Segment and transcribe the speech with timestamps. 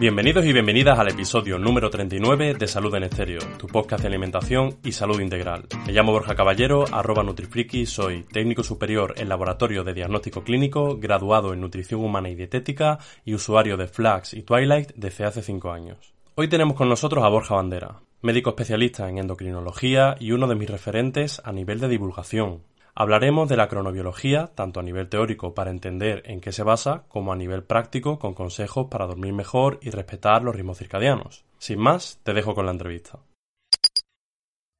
[0.00, 4.78] Bienvenidos y bienvenidas al episodio número 39 de Salud en Estéreo, tu podcast de alimentación
[4.84, 5.66] y salud integral.
[5.88, 11.52] Me llamo Borja Caballero, arroba Nutrifriki, soy técnico superior en laboratorio de diagnóstico clínico, graduado
[11.52, 16.14] en nutrición humana y dietética y usuario de Flax y Twilight desde hace 5 años.
[16.36, 20.70] Hoy tenemos con nosotros a Borja Bandera, médico especialista en endocrinología y uno de mis
[20.70, 22.62] referentes a nivel de divulgación,
[23.00, 27.32] Hablaremos de la cronobiología, tanto a nivel teórico para entender en qué se basa, como
[27.32, 31.44] a nivel práctico con consejos para dormir mejor y respetar los ritmos circadianos.
[31.58, 33.20] Sin más, te dejo con la entrevista.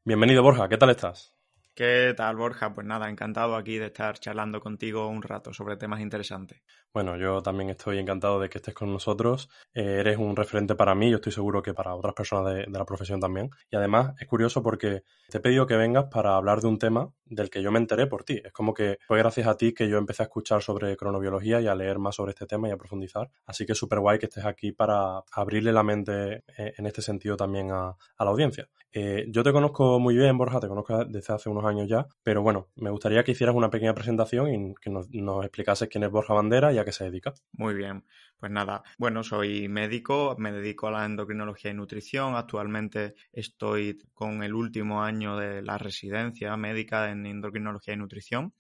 [0.05, 1.39] Bienvenido Borja, ¿qué tal estás?
[1.77, 2.75] ¿Qué tal, Borja?
[2.75, 6.61] Pues nada, encantado aquí de estar charlando contigo un rato sobre temas interesantes.
[6.93, 9.49] Bueno, yo también estoy encantado de que estés con nosotros.
[9.73, 12.85] Eh, eres un referente para mí, yo estoy seguro que para otras personas de, la
[12.85, 13.51] profesión también.
[13.71, 17.13] Y además es curioso porque te he pedido que vengas para hablar de un tema
[17.31, 18.41] del que yo me enteré por ti.
[18.45, 21.67] Es como que fue gracias a ti que yo empecé a escuchar sobre cronobiología y
[21.67, 23.31] a leer más sobre este tema y a profundizar.
[23.47, 27.03] Así que es súper guay que estés aquí para abrirle la mente eh, en este
[27.03, 28.69] sentido también a, la audiencia.
[28.93, 32.43] Eh, yo te conozco muy bien, Borja, te conozco desde hace unos años ya, pero
[32.43, 36.11] bueno, me gustaría que hicieras una pequeña presentación y que nos, nos explicases quién es
[36.11, 37.35] Borja Bandera y a qué se dedica.
[37.53, 38.05] Muy bien,
[38.39, 44.43] pues nada, bueno, soy médico, me dedico a la endocrinología y nutrición, actualmente estoy con
[44.43, 48.55] el último año de la residencia médica en endocrinología y nutrición.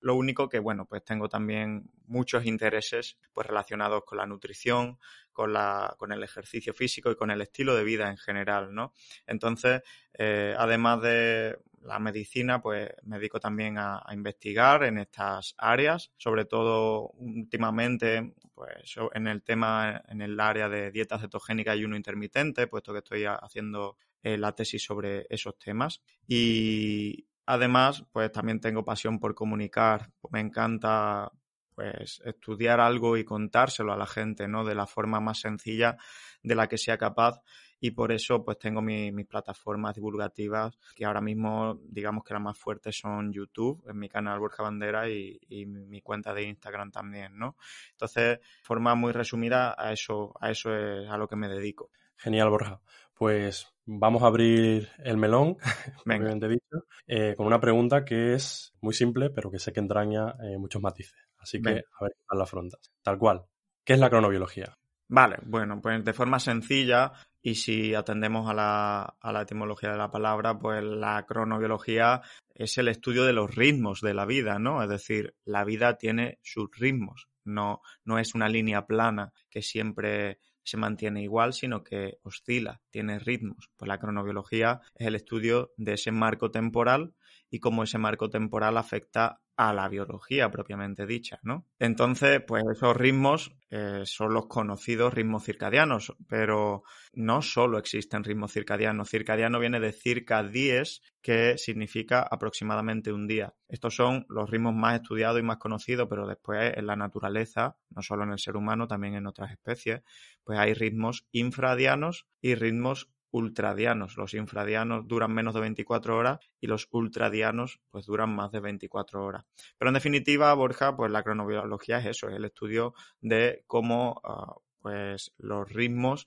[0.00, 4.98] Lo único que, bueno, pues tengo también muchos intereses pues relacionados con la nutrición,
[5.32, 8.92] con, la, con el ejercicio físico y con el estilo de vida en general, ¿no?
[9.26, 9.82] Entonces,
[10.14, 16.44] eh, además de la medicina, pues me dedico también a, investigar en estas áreas, sobre
[16.44, 22.66] todo últimamente, pues en el tema, en el área de dieta cetogénica y uno intermitente,
[22.66, 26.02] puesto que estoy haciendo eh, la tesis sobre esos temas.
[26.26, 31.30] Y además, pues también tengo pasión por comunicar, me encanta
[31.76, 34.64] pues estudiar algo y contárselo a la gente, ¿no?
[34.64, 35.98] De la forma más sencilla
[36.42, 37.42] de la que sea capaz
[37.80, 42.58] y por eso pues tengo mis plataformas divulgativas que ahora mismo digamos que las más
[42.58, 47.56] fuertes son YouTube, en mi canal Borja Bandera y, mi, cuenta de Instagram también, ¿no?
[47.92, 51.90] Entonces, forma muy resumida a eso, a eso es a lo que me dedico.
[52.16, 52.80] Genial, Borja.
[53.14, 55.56] Pues vamos a abrir el melón,
[56.50, 60.58] dicho, eh, con una pregunta que es muy simple, pero que sé que entraña eh,
[60.58, 61.18] muchos matices.
[61.38, 62.92] Así que a ver qué la frontas.
[63.02, 63.46] Tal cual.
[63.84, 64.76] ¿Qué es la cronobiología?
[65.08, 67.12] Vale, bueno, pues de forma sencilla
[67.46, 72.20] y si atendemos a la, a la, etimología de la palabra, pues la cronobiología
[72.52, 74.82] es el estudio de los ritmos de la vida, ¿no?
[74.82, 80.40] Es decir, la vida tiene sus ritmos, no, no es una línea plana que siempre
[80.64, 83.70] se mantiene igual, sino que oscila, tiene ritmos.
[83.76, 87.14] Pues la cronobiología es el estudio de ese marco temporal
[87.50, 91.64] y cómo ese marco temporal afecta a la biología propiamente dicha, ¿no?
[91.78, 96.82] Entonces, pues esos ritmos eh, son los conocidos ritmos circadianos, pero
[97.14, 99.08] no solo existen ritmos circadianos.
[99.08, 103.54] Circadiano viene de circa 10, que significa aproximadamente un día.
[103.66, 108.02] Estos son los ritmos más estudiados y más conocidos, pero después en la naturaleza, no
[108.02, 110.02] solo en el ser humano, también en otras especies,
[110.44, 114.16] pues hay ritmos infradianos y ritmos ultradianos.
[114.16, 119.24] Los infradianos duran menos de 24 horas y los ultradianos pues duran más de 24
[119.24, 119.44] horas.
[119.78, 124.54] Pero en definitiva, Borja, pues la cronobiología es eso, es el estudio de cómo ah,
[124.80, 126.26] pues los ritmos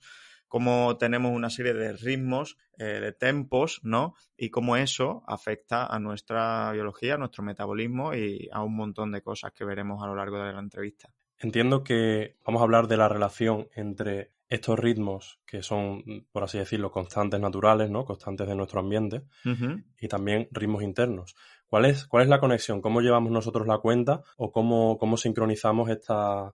[0.50, 4.16] cómo tenemos una serie de ritmos, eh, de tempos, ¿no?
[4.36, 9.22] Y cómo eso afecta a nuestra biología, a nuestro metabolismo y a un montón de
[9.22, 11.08] cosas que veremos a lo largo de la entrevista.
[11.38, 16.58] Entiendo que vamos a hablar de la relación entre estos ritmos que son, por así
[16.58, 18.04] decirlo, constantes naturales, ¿no?
[18.04, 19.22] Constantes de nuestro ambiente
[19.98, 21.36] y también ritmos internos.
[21.66, 22.82] ¿Cuál es, ¿Cuál es la conexión?
[22.82, 26.52] ¿Cómo llevamos nosotros la cuenta o cómo, cómo sincronizamos esta,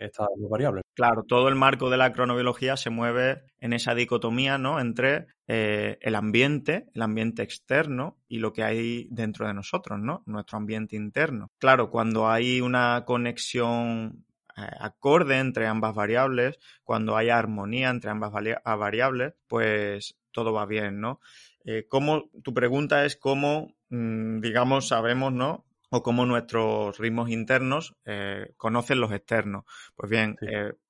[0.00, 0.82] estas variables.
[0.94, 4.80] Claro, todo el marco de la cronobiología se mueve en esa dicotomía, ¿no?
[4.80, 10.22] Entre eh, el ambiente, el ambiente externo y lo que hay dentro de nosotros, ¿no?
[10.26, 11.48] Nuestro ambiente interno.
[11.58, 18.32] Claro, cuando hay una conexión eh, acorde entre ambas variables, cuando hay armonía entre ambas
[18.32, 21.20] variables, pues todo va bien, ¿no?
[21.64, 21.86] Eh,
[22.42, 25.64] tu pregunta es cómo, mm, digamos, sabemos, ¿no?
[25.90, 29.64] O cómo nuestros ritmos internos eh, conocen los externos.
[29.96, 30.36] Pues bien,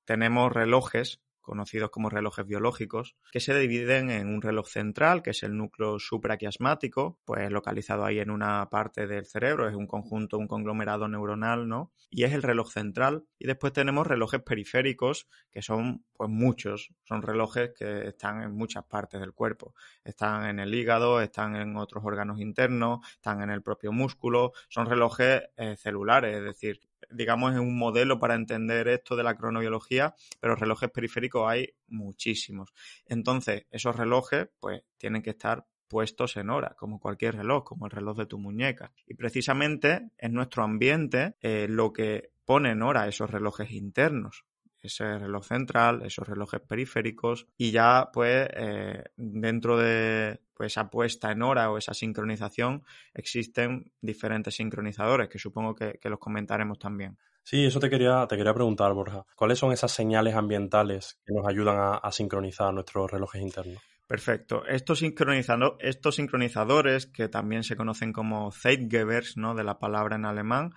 [0.05, 5.43] tenemos relojes conocidos como relojes biológicos, que se dividen en un reloj central, que es
[5.43, 10.47] el núcleo supraquiasmático, pues localizado ahí en una parte del cerebro, es un conjunto, un
[10.47, 11.91] conglomerado neuronal, ¿no?
[12.09, 13.25] Y es el reloj central.
[13.39, 18.85] Y después tenemos relojes periféricos, que son pues muchos, son relojes que están en muchas
[18.85, 19.73] partes del cuerpo.
[20.03, 24.85] Están en el hígado, están en otros órganos internos, están en el propio músculo, son
[24.85, 26.79] relojes eh, celulares, es decir,
[27.11, 32.73] digamos, es un modelo para entender esto de la cronobiología, pero relojes periféricos hay muchísimos.
[33.05, 37.91] Entonces, esos relojes, pues, tienen que estar puestos en hora, como cualquier reloj, como el
[37.91, 38.93] reloj de tu muñeca.
[39.05, 44.45] Y precisamente es nuestro ambiente eh, lo que pone en hora esos relojes internos
[44.87, 51.31] ese reloj central, esos relojes periféricos y ya pues eh, dentro de pues, esa puesta
[51.31, 52.83] en hora o esa sincronización
[53.13, 57.17] existen diferentes sincronizadores que supongo que, los comentaremos también.
[57.43, 59.25] Sí, eso te quería, te quería preguntar, Borja.
[59.35, 63.81] ¿Cuáles son esas señales ambientales que nos ayudan a, sincronizar nuestros relojes internos?
[64.05, 64.63] Perfecto.
[64.67, 69.55] Estos, estos sincronizadores, que también se conocen como Zeitgebers, ¿no?
[69.55, 70.75] de la palabra en alemán,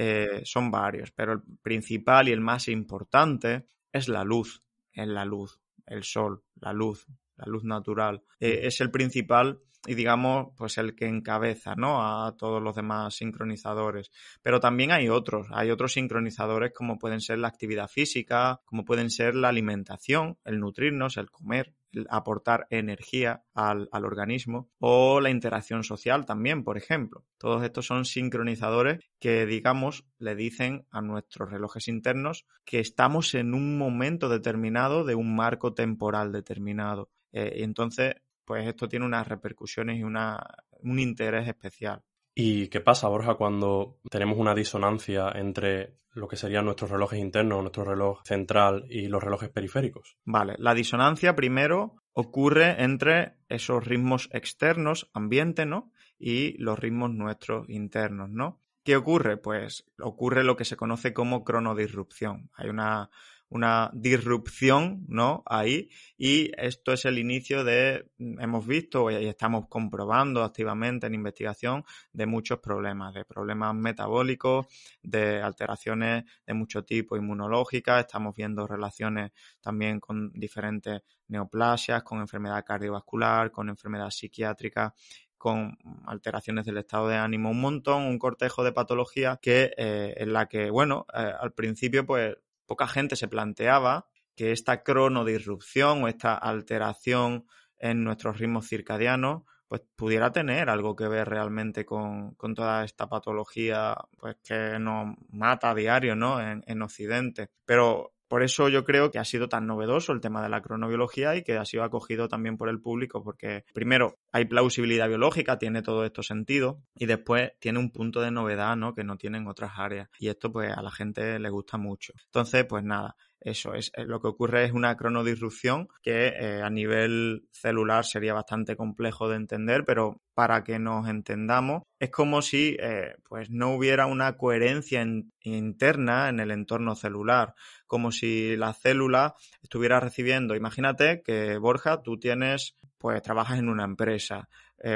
[0.00, 4.62] eh, son varios, pero el principal y el más importante es la luz,
[4.92, 7.06] es la luz, el sol, la luz,
[7.36, 12.26] la luz natural, eh, es el principal y digamos, pues el que encabeza, ¿no?
[12.26, 14.10] A todos los demás sincronizadores.
[14.42, 19.08] Pero también hay otros, hay otros sincronizadores como pueden ser la actividad física, como pueden
[19.10, 25.30] ser la alimentación, el nutrirnos, el comer, el aportar energía al, al organismo o la
[25.30, 27.24] interacción social también, por ejemplo.
[27.38, 33.54] Todos estos son sincronizadores que, digamos, le dicen a nuestros relojes internos que estamos en
[33.54, 37.10] un momento determinado de un marco temporal determinado.
[37.32, 38.16] Eh, entonces,
[38.48, 40.42] pues esto tiene unas repercusiones y una,
[40.80, 42.02] un interés especial.
[42.34, 47.60] ¿Y qué pasa, Borja, cuando tenemos una disonancia entre lo que serían nuestros relojes internos,
[47.60, 50.16] nuestro reloj central y los relojes periféricos?
[50.24, 55.92] Vale, la disonancia primero ocurre entre esos ritmos externos, ambiente, ¿no?
[56.18, 58.62] Y los ritmos nuestros internos, ¿no?
[58.88, 59.36] ¿Qué ocurre?
[59.36, 62.50] Pues ocurre lo que se conoce como cronodisrupción.
[62.54, 63.10] Hay una
[63.50, 65.42] una disrupción, ¿no?
[65.46, 65.88] Ahí.
[66.16, 72.26] Y esto es el inicio de, hemos visto y estamos comprobando activamente en investigación de
[72.26, 74.66] muchos problemas, de problemas metabólicos,
[75.02, 78.00] de alteraciones de mucho tipo inmunológicas.
[78.00, 84.94] Estamos viendo relaciones también con diferentes neoplasias, con enfermedad cardiovascular, con enfermedad psiquiátrica
[85.38, 90.32] con alteraciones del estado de ánimo, un montón, un cortejo de patologías que eh, en
[90.32, 92.36] la que, bueno, eh, al principio pues
[92.66, 97.46] poca gente se planteaba que esta cronodisrupción o esta alteración
[97.78, 103.96] en nuestros ritmos circadianos pues pudiera tener algo que ver realmente con, toda esta patología
[104.18, 106.40] pues que nos mata a diario ¿no?
[106.40, 107.50] en, en Occidente.
[107.66, 111.34] Pero por eso yo creo que ha sido tan novedoso el tema de la cronobiología
[111.36, 115.82] y que ha sido acogido también por el público porque primero hay plausibilidad biológica, tiene
[115.82, 118.94] todo esto sentido y después tiene un punto de novedad, ¿no?
[118.94, 122.12] Que no tienen otras áreas y esto pues a la gente le gusta mucho.
[122.26, 126.70] Entonces, pues nada, eso es, eh, lo que ocurre es una cronodisrupción que eh, a
[126.70, 132.76] nivel celular sería bastante complejo de entender, pero para que nos entendamos es como si
[132.80, 135.06] eh, pues no hubiera una coherencia
[135.40, 137.54] interna en el entorno celular,
[137.86, 143.84] como si la célula estuviera recibiendo, imagínate que Borja, tú tienes, pues trabajas en una
[143.84, 144.48] empresa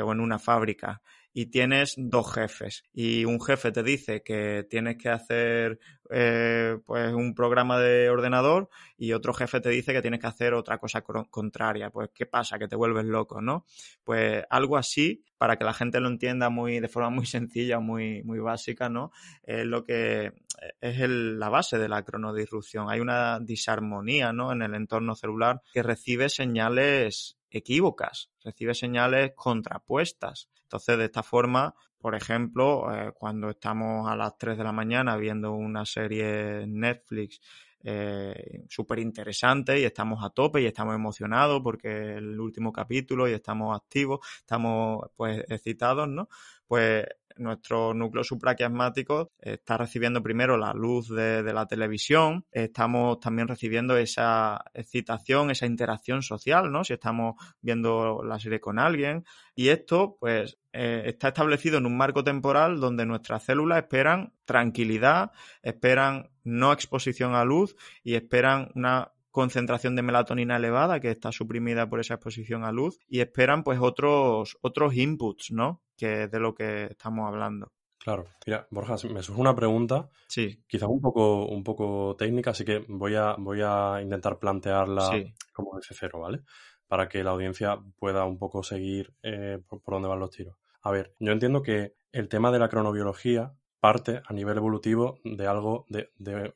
[0.05, 4.97] o en una fábrica y tienes dos jefes y un jefe te dice que tienes
[4.97, 5.79] que hacer
[6.13, 10.55] eh, pues un programa de ordenador y otro jefe te dice que tienes que hacer
[10.55, 11.91] otra cosa contraria.
[11.91, 12.59] Pues, ¿qué pasa?
[12.59, 13.65] Que te vuelves loco, ¿no?
[14.05, 18.23] Pues algo así, para que la gente lo entienda muy, de forma muy sencilla, muy,
[18.25, 19.11] muy básica, ¿no?
[19.43, 20.33] Es lo que
[20.81, 22.91] es la base de la cronodisrupción.
[22.91, 24.53] Hay una disarmonía, ¿no?
[24.53, 30.49] En el entorno celular que recibe señales equívocas, recibe señales contrapuestas.
[30.65, 35.17] Entonces, de esta forma, por ejemplo, eh, cuando estamos a las 3 de la mañana
[35.17, 37.41] viendo una serie Netflix
[37.85, 43.33] eh, súper interesante y estamos a tope y estamos emocionados porque el último capítulo y
[43.33, 46.29] estamos activos, estamos pues excitados, ¿no?
[46.67, 53.97] Pues nuestro núcleo supraquiasmático está recibiendo primero la luz de, la televisión, estamos también recibiendo
[53.97, 56.85] esa excitación, esa interacción social, ¿no?
[56.85, 59.25] Si estamos viendo la serie con alguien.
[59.55, 65.33] Y esto, pues, eh, está establecido en un marco temporal donde nuestras células esperan tranquilidad,
[65.63, 71.89] esperan no exposición a luz y esperan una concentración de melatonina elevada que está suprimida
[71.89, 75.83] por esa exposición a luz y esperan pues otros otros inputs, ¿no?
[75.97, 77.73] Que es de lo que estamos hablando.
[77.99, 80.61] Claro, mira, Borja, me surge una pregunta, sí.
[80.67, 85.09] quizás un poco, un poco técnica, así que voy a, voy a intentar plantearla
[85.53, 86.43] como desde cero, ¿vale?
[86.89, 90.57] Para que la audiencia pueda un poco seguir eh, por, por, dónde van los tiros.
[90.83, 95.45] A ver, yo entiendo que el tema de la cronobiología parte a nivel evolutivo de
[95.45, 96.09] algo, de,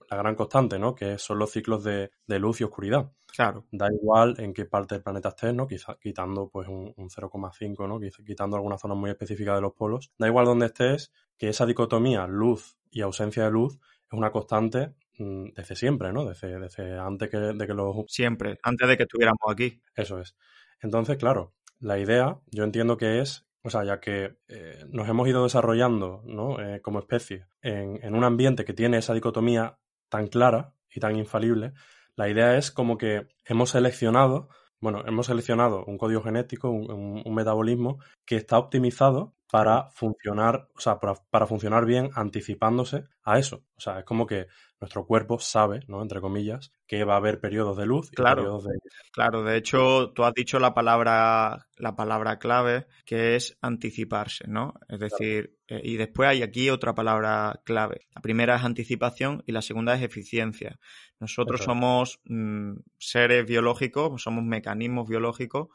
[0.08, 0.94] la gran constante, ¿no?
[0.94, 3.10] Que son los ciclos de, luz y oscuridad.
[3.26, 3.66] Claro.
[3.72, 5.66] Da igual en qué parte del planeta estés, ¿no?
[5.66, 7.98] Quizá, quitando pues un, 0,5, ¿no?
[8.24, 10.12] Quitando alguna zona muy específica de los polos.
[10.16, 14.94] Da igual donde estés, que esa dicotomía luz y ausencia de luz es una constante
[15.18, 16.26] mm, desde siempre, ¿no?
[16.26, 18.04] Desde, desde antes que, de que los...
[18.06, 19.82] Siempre, antes de que estuviéramos aquí.
[19.96, 20.36] Eso es.
[20.80, 25.26] Entonces, claro, la idea yo entiendo que es o sea, ya que eh, nos hemos
[25.26, 26.60] ido desarrollando ¿no?
[26.60, 31.16] Eh, como especie en, en, un ambiente que tiene esa dicotomía tan clara y tan
[31.16, 31.72] infalible,
[32.14, 34.48] la idea es como que hemos seleccionado,
[34.80, 40.80] bueno, hemos seleccionado un código genético, un, un metabolismo que está optimizado para funcionar, o
[40.80, 43.64] sea, para, para, funcionar bien anticipándose a eso.
[43.76, 44.48] O sea, es como que
[44.80, 46.02] nuestro cuerpo sabe, ¿no?
[46.02, 48.70] Entre comillas, que va a haber periodos de luz y claro, periodos de...
[49.12, 54.74] Claro, de hecho, tú has dicho la palabra, la palabra clave, que es anticiparse, ¿no?
[54.88, 58.06] Es decir, eh, y después hay aquí otra palabra clave.
[58.14, 60.80] La primera es anticipación y la segunda es eficiencia.
[61.20, 65.68] Nosotros somos mm, seres biológicos, somos mecanismos biológicos,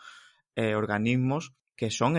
[0.56, 2.16] eh, organismos que son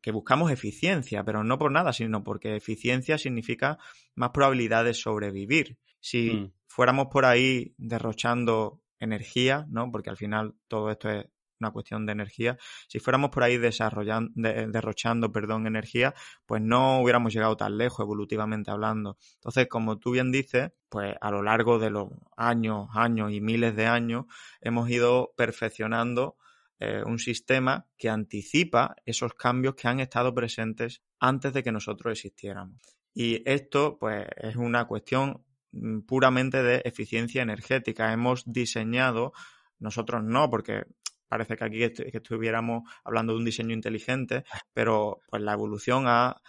[0.00, 3.78] que, buscamos eficiencia, pero no por nada, sino porque eficiencia significa
[4.14, 5.78] más probabilidad de sobrevivir.
[6.00, 6.52] Si mm.
[6.66, 9.90] fuéramos por ahí derrochando energía, ¿no?
[9.90, 11.26] Porque al final todo esto es
[11.58, 12.58] una cuestión de energía.
[12.88, 16.14] Si fuéramos por ahí desarrollando, derrochando, perdón, energía,
[16.46, 19.16] pues no hubiéramos llegado tan lejos evolutivamente hablando.
[19.34, 23.74] Entonces, como tú bien dices, pues a lo largo de los años, años y miles
[23.76, 24.26] de años
[24.60, 26.36] hemos ido perfeccionando
[26.84, 32.10] eh, un sistema que anticipa esos cambios que han estado presentes antes de que nosotros
[32.10, 32.80] existiéramos.
[33.14, 38.12] Y esto, pues, es una cuestión mm, puramente de eficiencia energética.
[38.12, 39.32] Hemos diseñado,
[39.78, 40.82] nosotros no, porque
[41.28, 46.42] parece que aquí estuviéramos hablando de un diseño inteligente, pero pues la evolución ha,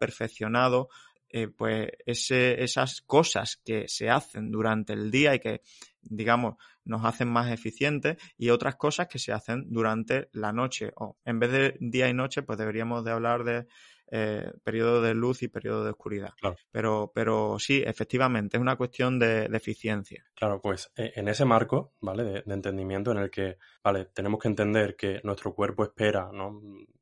[0.00, 0.88] perfeccionado
[1.28, 5.60] eh, pues esas cosas que se hacen durante el día y que
[6.04, 10.92] digamos, nos hacen más eficientes y otras cosas que se hacen durante la noche.
[10.96, 13.66] O en vez de día y noche, pues deberíamos de hablar de
[14.10, 16.34] eh, periodo de luz y periodo de oscuridad.
[16.70, 20.24] Pero, pero sí, efectivamente, es una cuestión de, eficiencia.
[20.34, 22.22] Claro, pues e, en ese marco, ¿vale?
[22.22, 26.60] De, de, entendimiento en el que, vale, tenemos que entender que nuestro cuerpo espera, ¿no?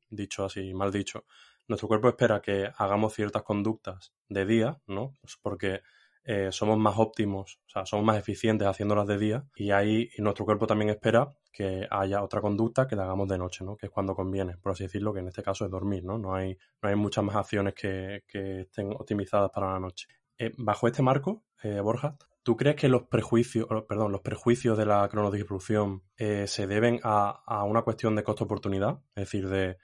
[0.09, 1.25] Dicho así, mal dicho,
[1.67, 5.13] nuestro cuerpo espera que hagamos ciertas conductas de día, ¿no?
[5.21, 5.81] Pues porque
[6.25, 10.45] eh, somos más óptimos, o sea, somos más eficientes haciéndolas de día y ahí nuestro
[10.45, 13.75] cuerpo también espera que haya otra conducta que la hagamos de noche, ¿no?
[13.75, 16.17] Que es cuando conviene, por así decirlo, que en este caso es dormir, ¿no?
[16.17, 20.07] No hay, no hay muchas más acciones que, que estén optimizadas para la noche.
[20.37, 24.85] Eh, bajo este marco, eh, Borja, ¿tú crees que los prejuicios, perdón, los prejuicios de
[24.85, 28.99] la cronodistribución se deben a, a, una cuestión de costo-oportunidad?
[29.15, 29.77] Es decir, de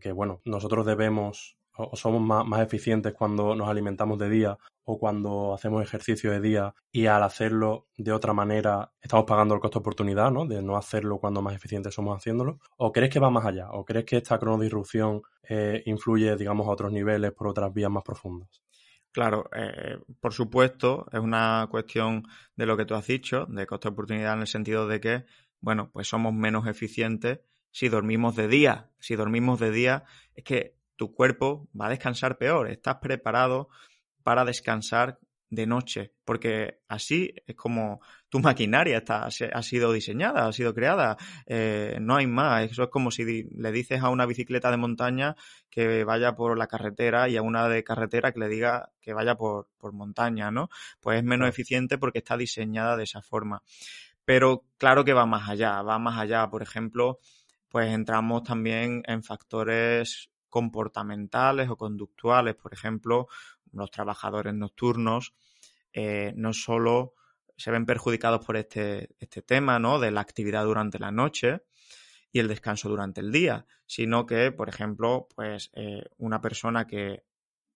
[0.00, 4.58] que, bueno, nosotros debemos o somos más, eficientes cuando nos alimentamos de día
[4.88, 9.60] o cuando hacemos ejercicio de día y al hacerlo de otra manera estamos pagando el
[9.60, 10.46] costo de oportunidad, ¿no?
[10.46, 12.60] De no hacerlo cuando más eficientes somos haciéndolo.
[12.76, 13.68] ¿O crees que va más allá?
[13.72, 18.04] ¿O crees que esta cronodisrupción eh, influye, digamos, a otros niveles por otras vías más
[18.04, 18.48] profundas?
[19.10, 22.22] Claro, eh, por supuesto, es una cuestión
[22.54, 25.24] de lo que tú has dicho, de costo de oportunidad en el sentido de que,
[25.60, 27.40] bueno, pues somos menos eficientes
[27.72, 28.90] si dormimos de día.
[29.00, 30.04] Si dormimos de día,
[30.36, 32.70] es que tu cuerpo va a descansar peor.
[32.70, 33.68] Estás preparado
[34.26, 40.52] para descansar de noche, porque así es como tu maquinaria está, ha sido diseñada, ha
[40.52, 41.16] sido creada,
[41.46, 42.64] eh, no hay más.
[42.68, 45.36] Eso es como si le dices a una bicicleta de montaña
[45.70, 49.36] que vaya por la carretera y a una de carretera que le diga que vaya
[49.36, 50.70] por, por montaña, ¿no?
[51.00, 53.62] Pues es menos eficiente porque está diseñada de esa forma.
[54.24, 56.50] Pero claro que va más allá, va más allá.
[56.50, 57.20] Por ejemplo,
[57.68, 62.54] pues entramos también en factores comportamentales o conductuales.
[62.54, 63.28] Por ejemplo,
[63.76, 65.34] los trabajadores nocturnos
[65.92, 67.14] eh, no solo
[67.56, 69.98] se ven perjudicados por este, este tema ¿no?
[69.98, 71.62] de la actividad durante la noche
[72.30, 77.24] y el descanso durante el día, sino que, por ejemplo, pues eh, una persona que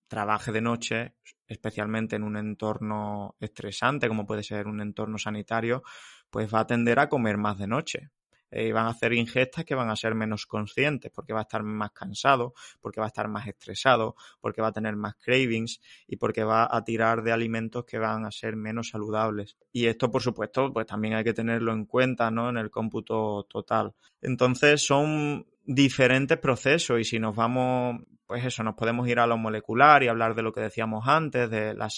[0.07, 1.14] trabaje de noche,
[1.47, 5.83] especialmente en un entorno estresante, como puede ser un entorno sanitario,
[6.28, 8.11] pues va a tender a comer más de noche.
[8.50, 11.62] Y van a hacer ingestas que van a ser menos conscientes porque va a estar
[11.62, 16.16] más cansado, porque va a estar más estresado, porque va a tener más cravings y
[16.16, 19.57] porque va a tirar de alimentos que van a ser menos saludables.
[19.73, 22.49] Y esto, por supuesto, pues también hay que tenerlo en cuenta, ¿no?
[22.49, 23.95] En el cómputo total.
[24.21, 29.37] Entonces son diferentes procesos y si nos vamos pues eso, nos podemos ir a lo
[29.37, 31.88] molecular y hablar de lo que decíamos antes, de, la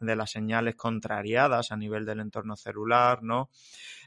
[0.00, 3.50] de las señales contrariadas a nivel del entorno celular, ¿no?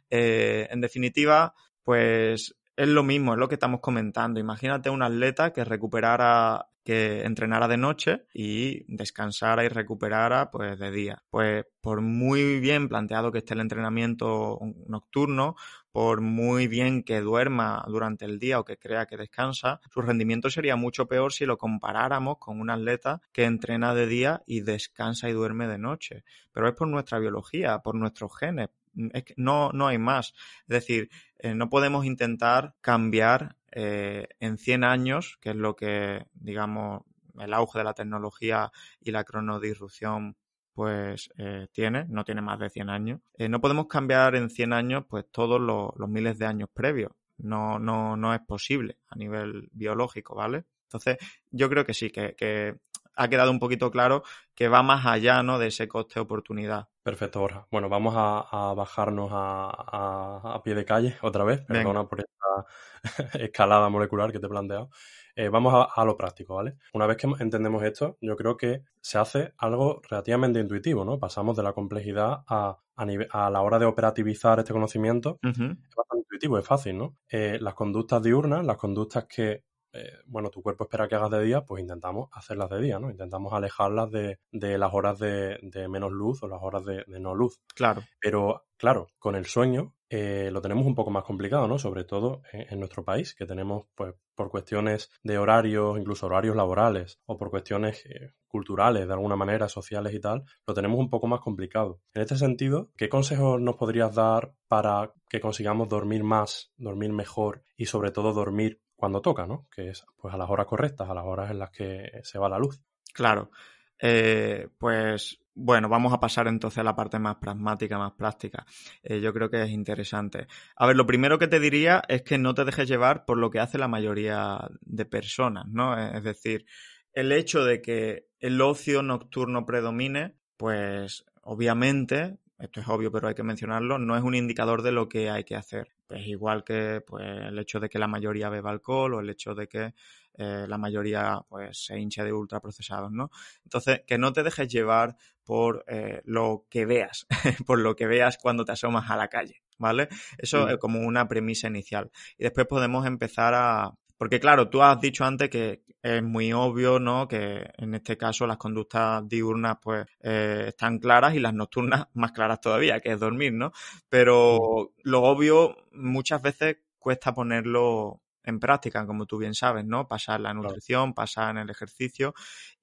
[0.09, 1.53] Eh, en definitiva,
[1.87, 4.41] pues es lo mismo, es lo que estamos comentando.
[4.41, 10.91] Imagínate un atleta que recuperara, que entrenara de noche y descansara y recuperara pues de
[10.91, 11.23] día.
[11.29, 15.55] Pues por muy bien planteado que esté el entrenamiento nocturno,
[15.93, 20.49] por muy bien que duerma durante el día o que crea que descansa, su rendimiento
[20.49, 25.29] sería mucho peor si lo comparáramos con un atleta que entrena de día y descansa
[25.29, 26.25] y duerme de noche.
[26.51, 28.71] Pero es por nuestra biología, por nuestros genes.
[28.97, 30.33] Que no, no hay más.
[30.61, 36.25] Es decir, eh, no podemos intentar cambiar eh, en 100 años, que es lo que,
[36.33, 37.03] digamos,
[37.39, 40.35] el auge de la tecnología y la cronodisrupción
[40.73, 43.21] pues eh, tiene, no tiene más de 100 años.
[43.37, 47.11] No podemos cambiar en 100 años pues todos los, miles de años previos.
[47.39, 50.65] No, no, no es posible a nivel biológico, ¿vale?
[50.87, 51.17] Entonces,
[51.51, 52.75] yo creo que sí, que,
[53.17, 54.23] ha quedado un poquito claro
[54.55, 55.59] que va más allá ¿no?
[55.59, 56.87] de ese coste-oportunidad.
[57.03, 57.67] Perfecto, Borja.
[57.71, 61.61] Bueno, vamos a, bajarnos a, pie de calle otra vez.
[61.61, 62.65] Perdona por esta
[63.39, 64.89] escalada molecular que te he planteado.
[65.35, 66.77] Eh, vamos a, lo práctico, ¿vale?
[66.93, 71.19] Una vez que entendemos esto, yo creo que se hace algo relativamente intuitivo, ¿no?
[71.19, 75.37] Pasamos de la complejidad a, a, la hora de operativizar este conocimiento.
[75.43, 75.59] Es
[75.95, 77.17] bastante intuitivo, es fácil, ¿no?
[77.29, 79.63] Eh, las conductas diurnas, las conductas que
[79.97, 83.09] eh, bueno, tu cuerpo espera que hagas de día, pues intentamos hacerlas de día, ¿no?
[83.09, 87.59] Intentamos alejarlas de, las horas de, menos luz o las horas de, no luz.
[87.73, 88.03] Claro.
[88.19, 91.77] Pero, claro, con el sueño eh, lo tenemos un poco más complicado, ¿no?
[91.79, 97.19] Sobre todo en, nuestro país, que tenemos, pues, por cuestiones de horarios, incluso horarios laborales,
[97.25, 101.27] o por cuestiones eh, culturales, de alguna manera, sociales y tal, lo tenemos un poco
[101.27, 101.99] más complicado.
[102.13, 107.63] En este sentido, ¿qué consejos nos podrías dar para que consigamos dormir más, dormir mejor
[107.75, 109.67] y sobre todo dormir cuando toca, ¿no?
[109.73, 112.49] Que es pues a las horas correctas, a las horas en las que se va
[112.49, 112.81] la luz.
[113.13, 113.51] Claro.
[113.99, 118.65] Eh, pues bueno, vamos a pasar entonces a la parte más pragmática, más práctica.
[119.01, 120.47] Eh, yo creo que es interesante.
[120.75, 123.49] A ver, lo primero que te diría es que no te dejes llevar por lo
[123.49, 125.97] que hace la mayoría de personas, ¿no?
[125.97, 126.65] Es decir,
[127.11, 133.35] el hecho de que el ocio nocturno predomine, pues obviamente, esto es obvio pero hay
[133.35, 135.89] que mencionarlo, no es un indicador de lo que hay que hacer.
[136.07, 139.53] Pues igual que pues, el hecho de que la mayoría beba alcohol o el hecho
[139.53, 139.93] de que
[140.37, 143.29] eh, la mayoría pues se hinche de ultraprocesados, ¿no?
[143.63, 147.27] Entonces, que no te dejes llevar por eh, lo que veas,
[147.65, 150.07] por lo que veas cuando te asomas a la calle, ¿vale?
[150.37, 152.11] Eso es como una premisa inicial.
[152.37, 156.99] Y después podemos empezar a, porque claro, tú has dicho antes que es muy obvio,
[156.99, 157.27] ¿no?
[157.27, 162.31] Que en este caso las conductas diurnas pues eh, están claras y las nocturnas más
[162.31, 163.71] claras todavía, que es dormir, ¿no?
[164.09, 170.07] Pero lo obvio muchas veces cuesta ponerlo en práctica, como tú bien sabes, ¿no?
[170.07, 172.33] Pasar la nutrición, pasar en el ejercicio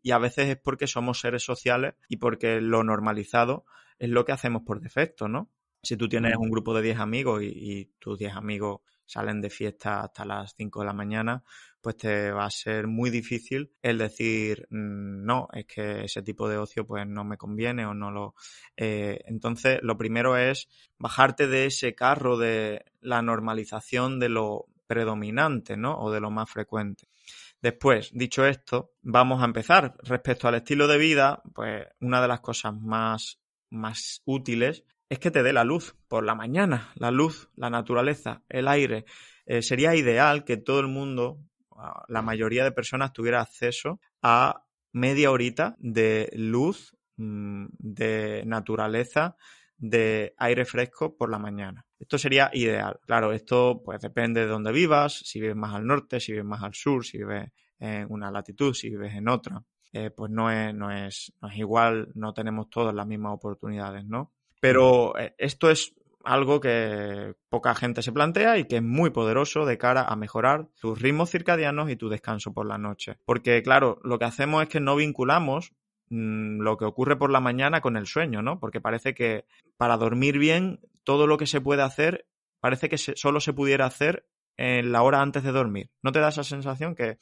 [0.03, 3.65] y a veces es porque somos seres sociales y porque lo normalizado
[3.99, 5.51] es lo que hacemos por defecto, ¿no?
[5.83, 9.51] Si tú tienes un grupo de 10 amigos y, y tus 10 amigos salen de
[9.51, 11.45] fiesta hasta las 5 de la mañana,
[11.81, 16.49] pues te va a ser muy difícil el decir, mm, no, es que ese tipo
[16.49, 18.35] de ocio pues no me conviene o no lo...
[18.77, 25.77] Eh, entonces, lo primero es bajarte de ese carro de la normalización de lo predominante,
[25.77, 25.99] ¿no?
[25.99, 27.09] O de lo más frecuente.
[27.61, 29.95] Después, dicho esto, vamos a empezar.
[30.03, 33.41] Respecto al estilo de vida, pues una de las cosas más,
[33.71, 38.43] más útiles es que te dé la luz por la mañana, la luz, la naturaleza,
[38.49, 39.05] el aire.
[39.47, 41.39] Eh, sería ideal que todo el mundo,
[42.09, 49.37] la mayoría de personas, tuviera acceso a media horita de luz, mm, de naturaleza,
[49.77, 51.85] de aire fresco por la mañana.
[51.99, 53.01] Esto sería ideal.
[53.07, 56.63] Claro, esto pues depende de dónde vivas, si vives más al norte, si vives más
[56.63, 59.63] al sur, si vives en una latitud, si vives en otra.
[59.93, 64.05] Eh, pues no es, no, es, no es igual, no tenemos todas las mismas oportunidades,
[64.05, 64.34] ¿no?
[64.65, 69.67] Pero eh, esto es algo que poca gente se plantea y que es muy poderoso
[69.67, 73.19] de cara a mejorar tus ritmos circadianos y tu descanso por la noche.
[73.27, 75.75] Porque, claro, lo que hacemos es que no vinculamos
[76.09, 78.59] mm, lo que ocurre por la mañana con el sueño, ¿no?
[78.59, 79.45] Porque parece que
[79.77, 82.27] para dormir bien todo lo que se puede hacer
[82.59, 84.25] parece que solo se pudiera hacer
[84.57, 85.91] en la hora antes de dormir.
[86.03, 87.19] ¿No te da esa sensación que,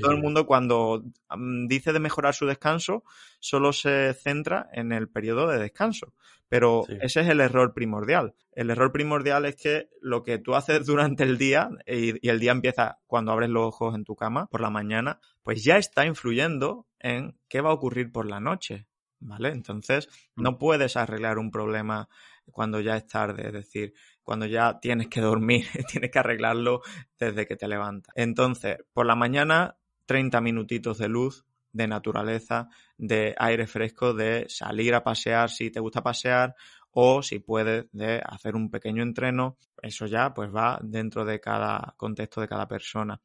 [0.00, 1.02] todo el mundo cuando
[1.36, 3.04] mm, dice de mejorar su descanso
[3.40, 6.14] solo se centra en el periodo de descanso?
[6.48, 8.34] Pero ese es el error primordial.
[8.52, 12.52] El error primordial es que lo que tú haces durante el día y, el día
[12.52, 16.86] empieza cuando abres los ojos en tu cama por la mañana, pues ya está influyendo
[16.98, 18.86] en qué va a ocurrir por la noche.
[19.24, 19.50] ¿Vale?
[19.50, 20.42] Entonces, mm.
[20.42, 22.08] no puedes arreglar un problema
[22.50, 26.82] cuando ya es tarde, es decir, cuando ya tienes que dormir, tienes que arreglarlo
[27.18, 28.12] desde que te levantas.
[28.16, 34.94] Entonces, por la mañana, 30 minutitos de luz, de naturaleza, de aire fresco, de salir
[34.94, 36.54] a pasear si te gusta pasear
[36.92, 41.94] o si puedes de hacer un pequeño entreno, eso ya pues va dentro de cada
[41.96, 43.18] contexto de cada persona.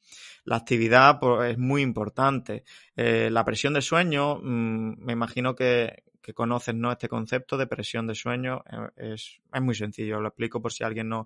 [0.46, 2.64] La actividad pues, es muy importante.
[2.96, 6.92] Eh, la presión de sueño, mm, me imagino que, que conoces ¿no?
[6.92, 10.84] este concepto de presión de sueño eh, es, es muy sencillo, lo explico por si
[10.84, 11.26] alguien no...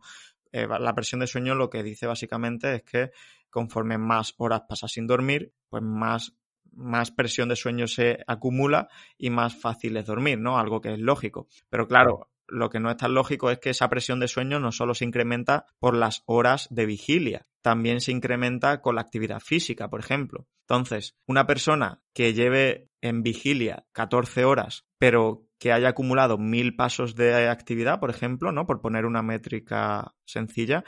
[0.52, 3.12] Eh, la presión de sueño lo que dice básicamente es que
[3.50, 6.36] conforme más horas pasas sin dormir, pues más
[6.74, 10.58] más presión de sueño se acumula y más fácil es dormir, ¿no?
[10.58, 11.48] Algo que es lógico.
[11.70, 14.72] Pero claro, lo que no es tan lógico es que esa presión de sueño no
[14.72, 19.90] solo se incrementa por las horas de vigilia, también se incrementa con la actividad física,
[19.90, 20.48] por ejemplo.
[20.68, 27.16] Entonces, una persona que lleve en vigilia 14 horas, pero que haya acumulado mil pasos
[27.16, 28.66] de actividad, por ejemplo, ¿no?
[28.66, 30.84] Por poner una métrica sencilla,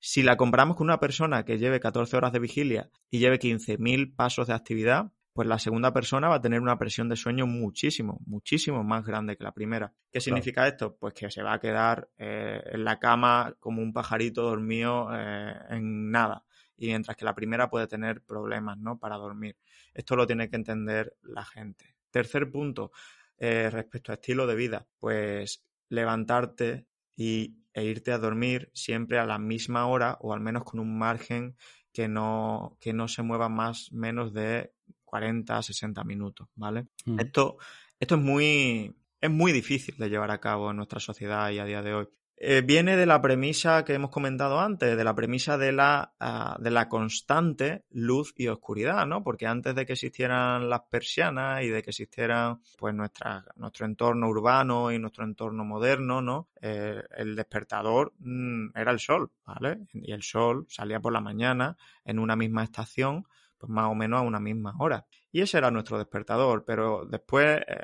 [0.00, 4.14] si la comparamos con una persona que lleve 14 horas de vigilia y lleve 15.000
[4.14, 8.18] pasos de actividad, pues la segunda persona va a tener una presión de sueño muchísimo,
[8.26, 9.94] muchísimo más grande que la primera.
[10.10, 10.96] ¿Qué significa esto?
[10.96, 15.54] Pues que se va a quedar eh, en la cama como un pajarito dormido eh,
[15.70, 16.44] en nada.
[16.76, 18.98] Y mientras que la primera puede tener problemas, ¿no?
[18.98, 19.56] Para dormir.
[19.94, 21.94] Esto lo tiene que entender la gente.
[22.10, 22.90] Tercer punto,
[23.36, 29.24] eh, respecto a estilo de vida, pues levantarte y, e irte a dormir siempre a
[29.24, 31.56] la misma hora o al menos con un margen
[31.92, 34.72] que no, que no se mueva más menos de
[35.08, 36.88] 40, 60 minutos, ¿vale?
[37.06, 37.18] Mm.
[37.20, 37.56] Esto,
[37.98, 41.64] esto es muy, es muy difícil de llevar a cabo en nuestra sociedad y a
[41.64, 42.08] día de hoy.
[42.40, 46.56] Eh, viene de la premisa que hemos comentado antes, de la premisa de la, ah,
[46.60, 49.24] de la constante luz y oscuridad, ¿no?
[49.24, 54.28] Porque antes de que existieran las persianas y de que existieran pues nuestra, nuestro entorno
[54.28, 56.48] urbano y nuestro entorno moderno, ¿no?
[56.62, 59.80] Eh, el despertador mm, era el sol, ¿vale?
[59.92, 63.26] Y el sol salía por la mañana en una misma estación
[63.58, 65.06] pues más o menos a una misma hora.
[65.30, 67.80] Y ese era nuestro despertador, pero después, eh,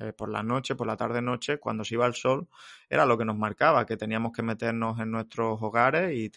[0.00, 2.48] eh, por la noche, por la tarde-noche, cuando se iba el sol,
[2.90, 6.30] era lo que nos marcaba, que teníamos que meternos en nuestros hogares y,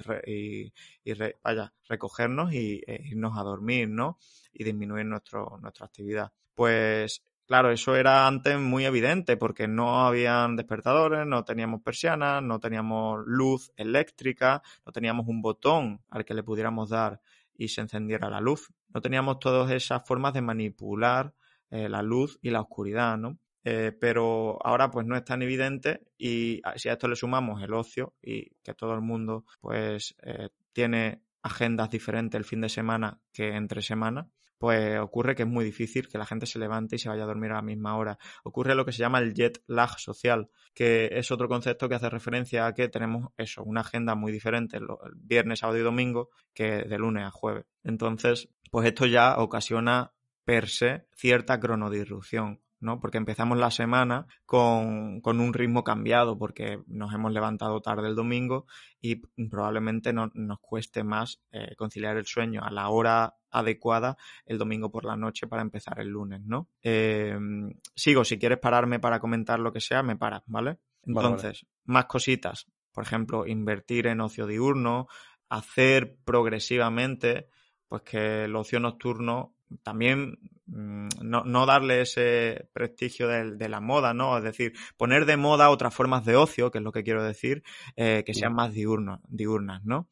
[1.04, 4.18] y, vaya, recogernos y e irnos a dormir, ¿no?
[4.54, 6.32] Y disminuir nuestra actividad.
[6.54, 12.62] Pues Claro, eso era antes muy evidente porque no habían despertadores, no teníamos persianas, no
[12.62, 17.20] teníamos luz eléctrica, no teníamos un botón al que le pudiéramos dar
[17.56, 18.72] y se encendiera la luz.
[18.94, 21.34] No teníamos todas esas formas de manipular
[21.70, 23.40] eh, la luz y la oscuridad, ¿no?
[23.64, 27.74] Eh, pero ahora pues no es tan evidente y si a esto le sumamos el
[27.74, 33.20] ocio y que todo el mundo pues eh, tiene agendas diferentes el fin de semana
[33.32, 34.28] que entre semana,
[34.62, 37.26] pues ocurre que es muy difícil que la gente se levante y se vaya a
[37.26, 38.20] dormir a la misma hora.
[38.44, 42.12] Ocurre lo que se llama el jet lag social, que es otro concepto que hace
[42.12, 46.84] referencia a que tenemos eso, una agenda muy diferente el viernes, sábado y domingo que
[46.84, 47.66] de lunes a jueves.
[47.84, 50.14] Entonces, pues esto ya ocasiona
[50.46, 52.61] per se cierta cronodirrupción.
[52.82, 53.00] ¿No?
[53.00, 58.66] Porque empezamos la semana con, un ritmo cambiado, porque nos hemos levantado tarde el domingo
[59.00, 59.18] y
[59.48, 64.92] probablemente no, nos cueste más eh, conciliar el sueño a la hora adecuada el domingo
[64.92, 66.70] por la noche para empezar el lunes, ¿no?
[66.82, 70.80] Em, sigo, si quieres pararme para comentar lo que sea, me paras, ¿vale?
[71.04, 72.68] Entonces, más cositas.
[72.92, 75.08] Por ejemplo, invertir en ocio diurno,
[75.50, 77.48] hacer progresivamente,
[77.88, 84.38] pues que el ocio nocturno también mm, no, darle ese prestigio de, la moda, ¿no?
[84.38, 87.64] Es decir, poner de moda otras formas de ocio, que es lo que quiero decir,
[87.96, 90.10] eh, que sean más diurnas, ¿no?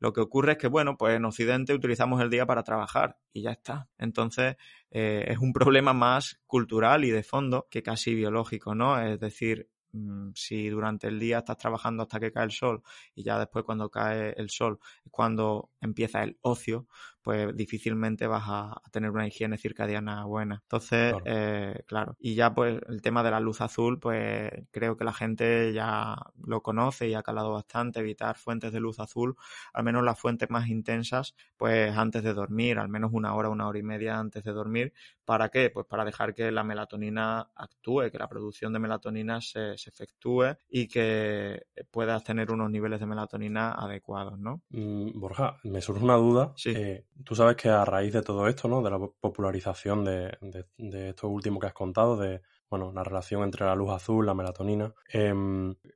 [0.00, 3.42] Lo que ocurre es que, bueno, pues en Occidente utilizamos el día para trabajar y
[3.42, 3.88] ya está.
[3.96, 4.56] Entonces,
[4.90, 9.00] eh, es un problema más cultural y de fondo que casi biológico, ¿no?
[9.00, 12.82] Es decir, Mm, si durante el día estás trabajando hasta que cae el sol
[13.14, 16.86] y ya después cuando cae el sol es cuando empieza el ocio,
[17.22, 20.60] pues difícilmente vas a, tener una higiene circadiana buena.
[20.62, 21.24] Entonces, claro.
[21.24, 22.16] Eh, claro.
[22.20, 26.16] Y ya pues el tema de la luz azul, pues creo que la gente ya
[26.46, 29.36] lo conoce y ha calado bastante, evitar fuentes de luz azul,
[29.72, 33.68] al menos las fuentes más intensas, pues antes de dormir, al menos una hora, una
[33.68, 34.92] hora y media antes de dormir,
[35.24, 35.70] ¿Para qué?
[35.70, 40.56] Pues para dejar que la melatonina actúe, que la producción de melatonina se, se efectúe
[40.68, 44.60] y que puedas tener unos niveles de melatonina adecuados, ¿no?
[44.68, 46.54] Mm, Borja, me surge una duda.
[46.56, 46.70] Sí.
[46.72, 48.82] Eh, tú sabes que a raíz de todo esto, ¿no?
[48.82, 53.42] De la popularización de, de, de esto último que has contado, de bueno, la relación
[53.42, 55.32] entre la luz azul, la melatonina, eh,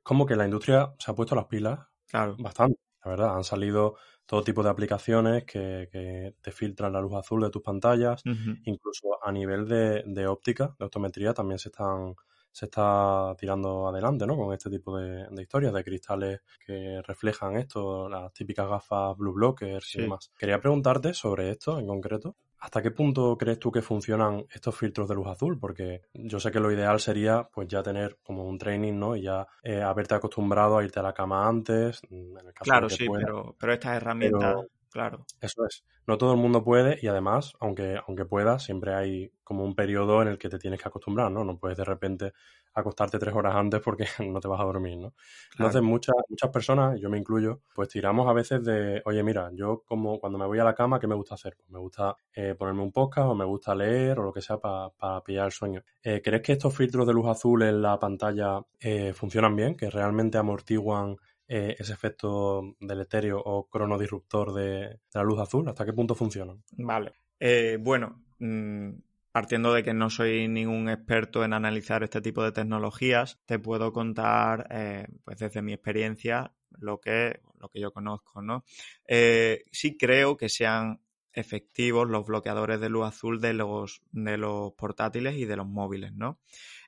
[0.03, 2.35] como que la industria se ha puesto las pilas Claro.
[2.37, 3.35] bastante, la verdad.
[3.35, 7.61] Han salido todo tipo de aplicaciones que, que te filtran la luz azul de tus
[7.63, 8.27] pantallas,
[8.63, 12.15] incluso a nivel de, de óptica, de optometría, también se están
[12.51, 14.35] se está tirando adelante, ¿no?
[14.35, 19.33] Con este tipo de, de historias, de cristales que reflejan esto, las típicas gafas blue
[19.33, 19.99] blockers Sí.
[19.99, 20.31] y demás.
[20.37, 22.35] Quería preguntarte sobre esto en concreto.
[22.61, 25.57] ¿Hasta qué punto crees tú que funcionan estos filtros de luz azul?
[25.57, 29.15] Porque yo sé que lo ideal sería pues ya tener como un training, ¿no?
[29.15, 32.87] Y ya eh, haberte acostumbrado a irte a la cama antes, en el caso Claro,
[32.89, 35.25] de que sí, pero, pero estas herramientas, Pero- claro.
[35.41, 35.83] Eso es.
[36.07, 40.21] No todo el mundo puede y además, aunque, aunque puedas, siempre hay como un periodo
[40.21, 41.43] en el que te tienes que acostumbrar, ¿no?
[41.43, 42.33] No puedes de repente
[42.73, 45.13] acostarte tres horas antes porque no te vas a dormir, ¿no?
[45.53, 49.83] Entonces, muchas, muchas personas, yo me incluyo, pues tiramos a veces de, oye, mira, yo
[49.85, 51.55] como cuando me voy a la cama, ¿qué me gusta hacer?
[51.57, 54.57] Pues me gusta eh, ponerme un podcast o me gusta leer o lo que sea
[54.59, 55.83] para pillar el sueño.
[56.03, 59.75] Eh, ¿Crees que estos filtros de luz azul en la pantalla eh, funcionan bien?
[59.75, 61.17] ¿Que realmente amortiguan
[61.49, 65.67] eh, ese efecto deleterio o cronodisruptor de, de la luz azul?
[65.67, 66.63] ¿Hasta qué punto funcionan?
[66.77, 67.13] Vale.
[67.39, 68.91] Eh, bueno, mm,
[69.31, 73.91] partiendo de que no soy ningún experto en analizar este tipo de tecnologías, te puedo
[73.91, 78.63] contar, eh, pues desde mi experiencia, lo que, lo que yo conozco, ¿no?
[79.07, 81.01] Sí creo que sean
[81.33, 86.13] efectivos los bloqueadores de luz azul de los, de los portátiles y de los móviles,
[86.13, 86.39] ¿no?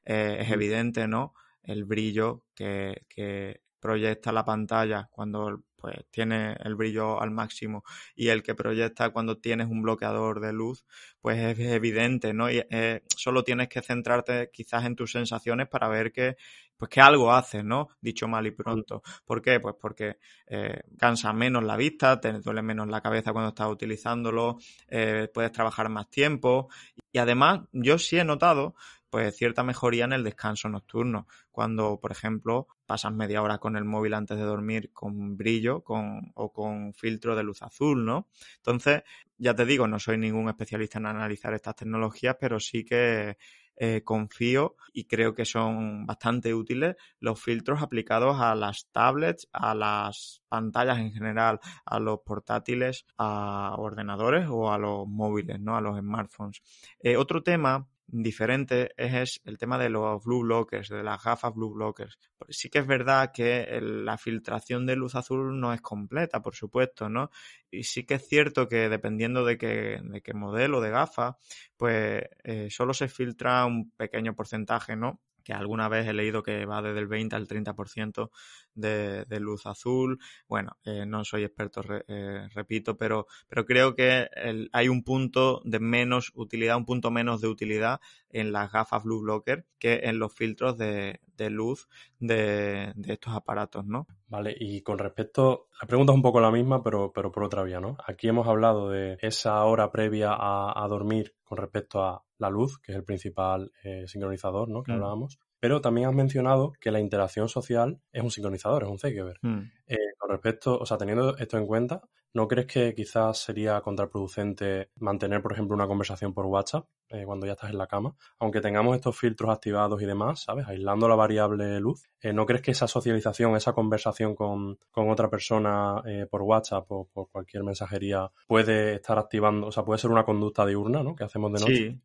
[0.05, 1.33] Eh, es evidente, ¿no?
[1.63, 7.83] El brillo que, que proyecta la pantalla cuando pues tiene el brillo al máximo
[8.15, 10.85] y el que proyecta cuando tienes un bloqueador de luz,
[11.19, 12.51] pues es evidente, ¿no?
[12.51, 16.37] Y eh, solo tienes que centrarte quizás en tus sensaciones para ver que,
[16.77, 17.89] pues que algo haces, ¿no?
[17.99, 19.01] Dicho mal y pronto.
[19.25, 19.59] ¿Por qué?
[19.59, 24.59] Pues porque eh, cansa menos la vista, te duele menos la cabeza cuando estás utilizándolo,
[24.87, 26.69] eh, puedes trabajar más tiempo
[27.11, 28.75] y además yo sí he notado
[29.11, 31.27] pues cierta mejoría en el descanso nocturno.
[31.51, 36.31] Cuando, por ejemplo, pasas media hora con el móvil antes de dormir con brillo con,
[36.33, 38.29] o con filtro de luz azul, ¿no?
[38.57, 39.03] Entonces,
[39.37, 43.37] ya te digo, no soy ningún especialista en analizar estas tecnologías, pero sí que
[43.75, 49.75] eh, confío y creo que son bastante útiles los filtros aplicados a las tablets, a
[49.75, 55.75] las pantallas en general, a los portátiles, a ordenadores o a los móviles, ¿no?
[55.75, 56.61] A los smartphones.
[56.99, 61.73] Eh, otro tema diferente es el tema de los blue blockers, de las gafas blue
[61.73, 62.19] blockers.
[62.49, 67.09] Sí que es verdad que la filtración de luz azul no es completa, por supuesto,
[67.09, 67.29] ¿no?
[67.69, 71.37] Y sí que es cierto que dependiendo de qué, de qué modelo de gafa,
[71.77, 75.21] pues eh, solo se filtra un pequeño porcentaje, ¿no?
[75.43, 78.29] Que alguna vez he leído que va desde el 20 al 30%
[78.73, 80.19] de, de, luz azul.
[80.47, 84.27] Bueno, eh, no soy experto, eh, repito, pero, pero creo que
[84.71, 87.99] hay un punto de menos utilidad, un punto menos de utilidad
[88.29, 93.85] en las gafas Blue Blocker que en los filtros de, luz de, de, estos aparatos,
[93.85, 94.05] ¿no?
[94.27, 97.63] Vale, y con respecto, la pregunta es un poco la misma, pero, pero por otra
[97.63, 97.97] vía, ¿no?
[98.05, 102.79] Aquí hemos hablado de esa hora previa a, a dormir con respecto a la luz,
[102.79, 104.83] que es el principal eh, sincronizador, ¿no?
[104.83, 104.95] Que mm.
[104.95, 105.39] hablábamos.
[105.61, 109.37] Pero también has mencionado que la interacción social es un sincronizador, es un Zeigeber.
[109.43, 109.59] Mm.
[109.87, 112.01] Eh, con respecto, o sea, teniendo esto en cuenta,
[112.33, 117.45] ¿no crees que quizás sería contraproducente mantener, por ejemplo, una conversación por WhatsApp eh, cuando
[117.45, 118.15] ya estás en la cama?
[118.39, 120.67] Aunque tengamos estos filtros activados y demás, ¿sabes?
[120.67, 122.09] Aislando la variable luz.
[122.21, 126.01] Eh, ¿No crees que esa socialización, esa conversación con, con otra persona
[126.31, 130.65] por WhatsApp o por cualquier mensajería puede estar activando, o sea, puede ser una conducta
[130.65, 131.15] diurna, ¿no?
[131.15, 131.75] Que hacemos de noche.
[131.75, 132.01] Sí.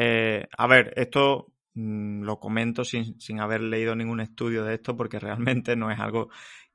[0.00, 4.96] Eh, a ver, esto mmm, lo comento sin, sin haber leído ningún estudio de esto
[4.96, 6.28] porque realmente no es algo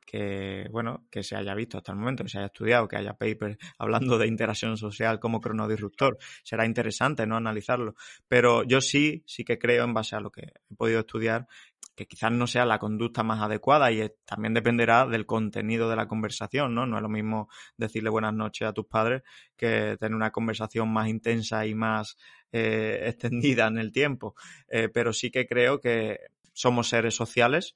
[0.06, 3.14] que, bueno, que se haya visto hasta el momento, que se haya estudiado, que haya
[3.14, 6.18] papers hablando de interacción social como cronodisruptor.
[6.44, 7.38] Será interesante, ¿no?
[7.38, 7.96] Analizarlo.
[8.28, 11.48] Pero yo sí, sí que creo, en base a lo que he podido estudiar,
[11.96, 16.08] que quizás no sea la conducta más adecuada y también dependerá del contenido de la
[16.08, 16.86] conversación, ¿no?
[16.86, 19.22] No es lo mismo decirle buenas noches a tus padres
[19.56, 22.18] que tener una conversación más intensa y más
[22.52, 24.36] eh, extendida en el tiempo.
[24.68, 26.20] Eh, pero sí que creo que
[26.54, 27.76] somos seres sociales.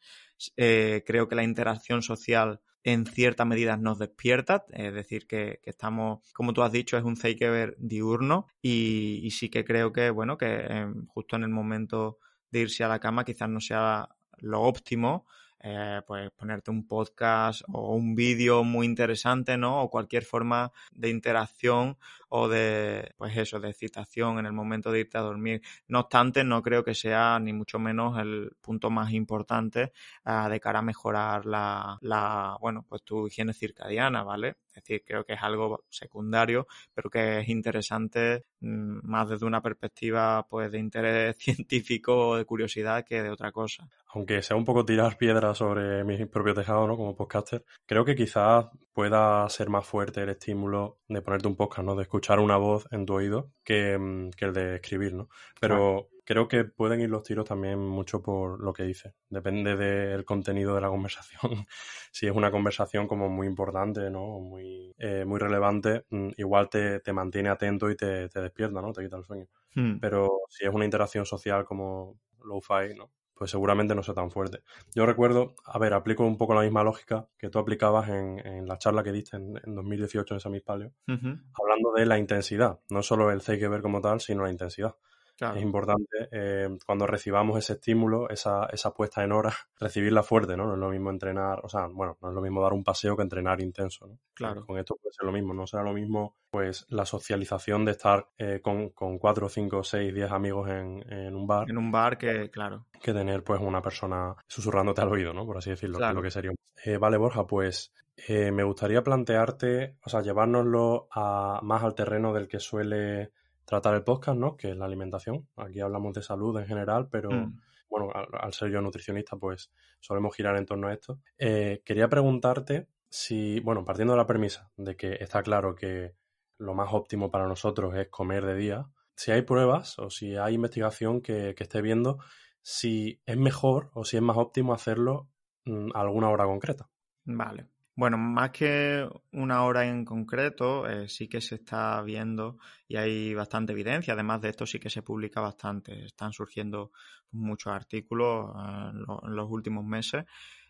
[0.56, 6.32] Eh, creo que la interacción social en cierta medida nos despierta, es decir, que, estamos,
[6.34, 10.66] como tú has dicho, es un Zeigeber diurno y, sí que creo que, bueno, que
[10.70, 12.20] eh, justo en el momento
[12.50, 15.26] de irse a la cama quizás no sea lo óptimo
[15.62, 19.82] eh, pues ponerte un podcast o un vídeo muy interesante, ¿no?
[19.82, 21.98] O cualquier forma de interacción
[22.30, 25.62] o de, pues eso, de excitación en el momento de irte a dormir.
[25.88, 29.94] No obstante, no creo que sea ni mucho menos el punto más importante
[30.26, 34.58] uh, de cara a mejorar la, la, bueno, pues tu higiene circadiana, ¿vale?
[34.78, 39.62] Es decir, creo que es algo secundario, pero que es interesante mmm, más desde una
[39.62, 43.90] perspectiva, pues, de interés científico o de curiosidad que de otra cosa.
[44.14, 46.96] Aunque sea un poco tirar piedras sobre mi propio tejado, ¿no?
[46.96, 51.86] Como podcaster, creo que quizás pueda ser más fuerte el estímulo de ponerte un podcast,
[51.86, 51.96] ¿no?
[51.96, 55.30] De escuchar una voz en tu oído que, mm, que el de escribir, ¿no?
[55.62, 59.14] Pero creo que pueden ir los tiros también mucho por lo que dice.
[59.30, 61.40] Depende del contenido de la conversación.
[62.12, 64.40] si es una conversación como muy importante, ¿no?
[64.40, 68.94] Muy, eh, muy relevante, mm, igual te, te, mantiene atento y te, te, despierta, ¿no?
[68.94, 69.46] Te quita el sueño.
[69.76, 70.00] Hmm.
[70.00, 73.12] Pero si es una interacción social como low-fi, ¿no?
[73.38, 74.62] Pues seguramente no sea tan fuerte.
[74.96, 78.68] Yo recuerdo, a ver, aplico un poco la misma lógica que tú aplicabas en, en
[78.68, 81.44] la charla que diste en, en 2018 en San Palio, uh -huh.
[81.54, 84.96] hablando de la intensidad, no solo el que ver como tal, sino la intensidad.
[85.38, 85.58] Claro.
[85.58, 90.66] Es importante eh, cuando recibamos ese estímulo, esa, esa puesta en hora, recibirla fuerte, ¿no?
[90.66, 93.16] No es lo mismo entrenar, o sea, bueno, no es lo mismo dar un paseo
[93.16, 94.18] que entrenar intenso, ¿no?
[94.34, 94.66] Claro.
[94.66, 98.28] Con esto puede ser lo mismo, no será lo mismo, pues, la socialización de estar
[98.38, 101.70] eh, con, con cuatro, cinco, seis, diez amigos en, en, un bar.
[101.70, 102.88] En un bar que, claro.
[103.00, 105.46] Que tener, pues, una persona susurrándote al oído, ¿no?
[105.46, 106.14] Por así decirlo, claro.
[106.14, 106.52] que lo que sería.
[106.84, 107.94] Eh, vale, Borja, pues,
[108.28, 113.32] eh, me gustaría plantearte, o sea, llevárnoslo a, más al terreno del que suele
[113.68, 114.56] tratar el podcast, ¿no?
[114.56, 115.48] Que es la alimentación.
[115.58, 117.60] Aquí hablamos de salud en general, pero mm.
[117.90, 121.20] bueno, al, al, ser yo nutricionista, pues solemos girar en torno a esto.
[121.38, 126.16] Eh, quería preguntarte si, bueno, partiendo de la premisa de que está claro que
[126.58, 130.54] lo más óptimo para nosotros es comer de día, si hay pruebas o si hay
[130.54, 132.20] investigación que, que esté viendo
[132.62, 135.30] si es mejor o si es más óptimo hacerlo
[135.66, 136.90] mm, a alguna hora concreta.
[137.26, 137.68] Vale.
[137.98, 143.34] Bueno, más que una hora en concreto, eh, sí que se está viendo y hay
[143.34, 144.14] bastante evidencia.
[144.14, 146.06] Además de esto, sí que se publica bastante.
[146.06, 146.92] Están surgiendo
[147.32, 150.26] muchos artículos eh, en, lo, en, los últimos meses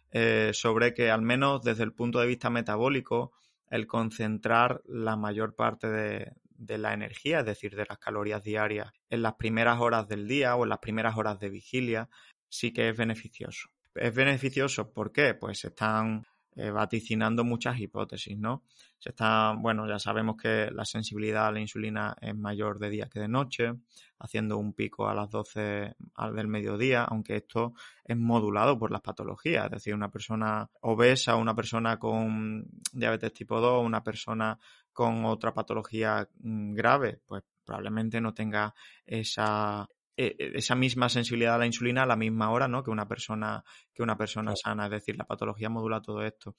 [0.09, 3.33] eh, sobre que, al menos desde el punto de vista metabólico,
[3.69, 8.93] el concentrar la mayor parte de, de la energía, es decir, de las calorías diarias,
[9.09, 12.07] en las primeras horas del día o en las primeras horas de vigilia,
[12.47, 13.67] sí que es beneficioso.
[13.95, 15.33] Es beneficioso, ¿por qué?
[15.33, 16.25] Pues están
[16.59, 18.63] eh, vaticinando muchas hipótesis, ¿no?
[18.97, 23.09] Se está, bueno, ya sabemos que la sensibilidad a la insulina es mayor de día
[23.09, 23.73] que de noche,
[24.17, 25.95] haciendo un pico a las 12
[26.33, 31.53] del mediodía, aunque esto es modulado por las patologías, es decir, una persona obesa, una
[31.53, 34.57] persona con diabetes tipo 2, una persona
[34.91, 38.73] con otra patología mm, grave, pues probablemente no tenga
[39.05, 39.87] esa,
[40.17, 42.83] esa misma sensibilidad a la insulina a la misma hora, ¿no?
[42.83, 44.85] Que una persona, que una persona sana.
[44.85, 46.55] Es decir, la patología modula todo esto.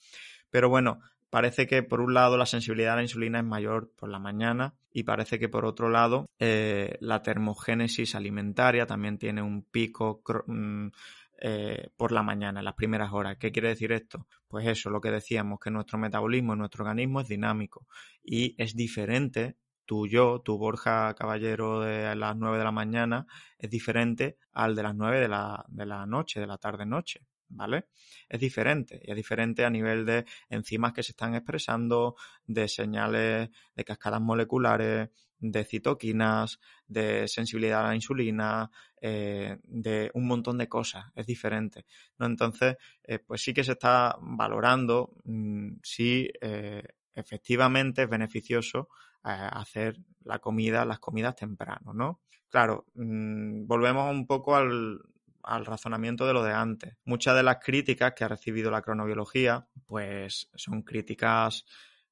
[0.50, 4.08] Pero bueno, parece que por un lado la sensibilidad a la insulina es mayor por
[4.08, 9.62] la mañana y parece que por otro lado eh, la termogénesis alimentaria también tiene un
[9.62, 10.88] pico mm,
[11.40, 13.36] eh, por la mañana, en las primeras horas.
[13.38, 14.26] ¿Qué quiere decir esto?
[14.48, 17.86] Pues eso, lo que decíamos, que nuestro metabolismo, nuestro organismo es dinámico
[18.22, 19.56] y es diferente
[19.88, 23.26] tu yo, tu Borja Caballero de las 9 de la mañana
[23.58, 27.86] es diferente al de las 9 de la, de la noche, de la tarde-noche, ¿vale?
[28.28, 33.48] Es diferente, y es diferente a nivel de enzimas que se están expresando, de señales
[33.74, 38.70] de cascadas moleculares, de citoquinas, de sensibilidad a la insulina,
[39.00, 41.86] eh, de un montón de cosas, es diferente,
[42.18, 42.26] ¿no?
[42.26, 46.82] Entonces, eh, pues sí que se está valorando mmm, si eh,
[47.14, 48.90] efectivamente es beneficioso
[49.22, 52.20] hacer la comida, las comidas temprano, ¿no?
[52.48, 55.00] Claro, mmm, volvemos un poco al,
[55.42, 56.96] al razonamiento de lo de antes.
[57.04, 61.64] Muchas de las críticas que ha recibido la cronobiología, pues son críticas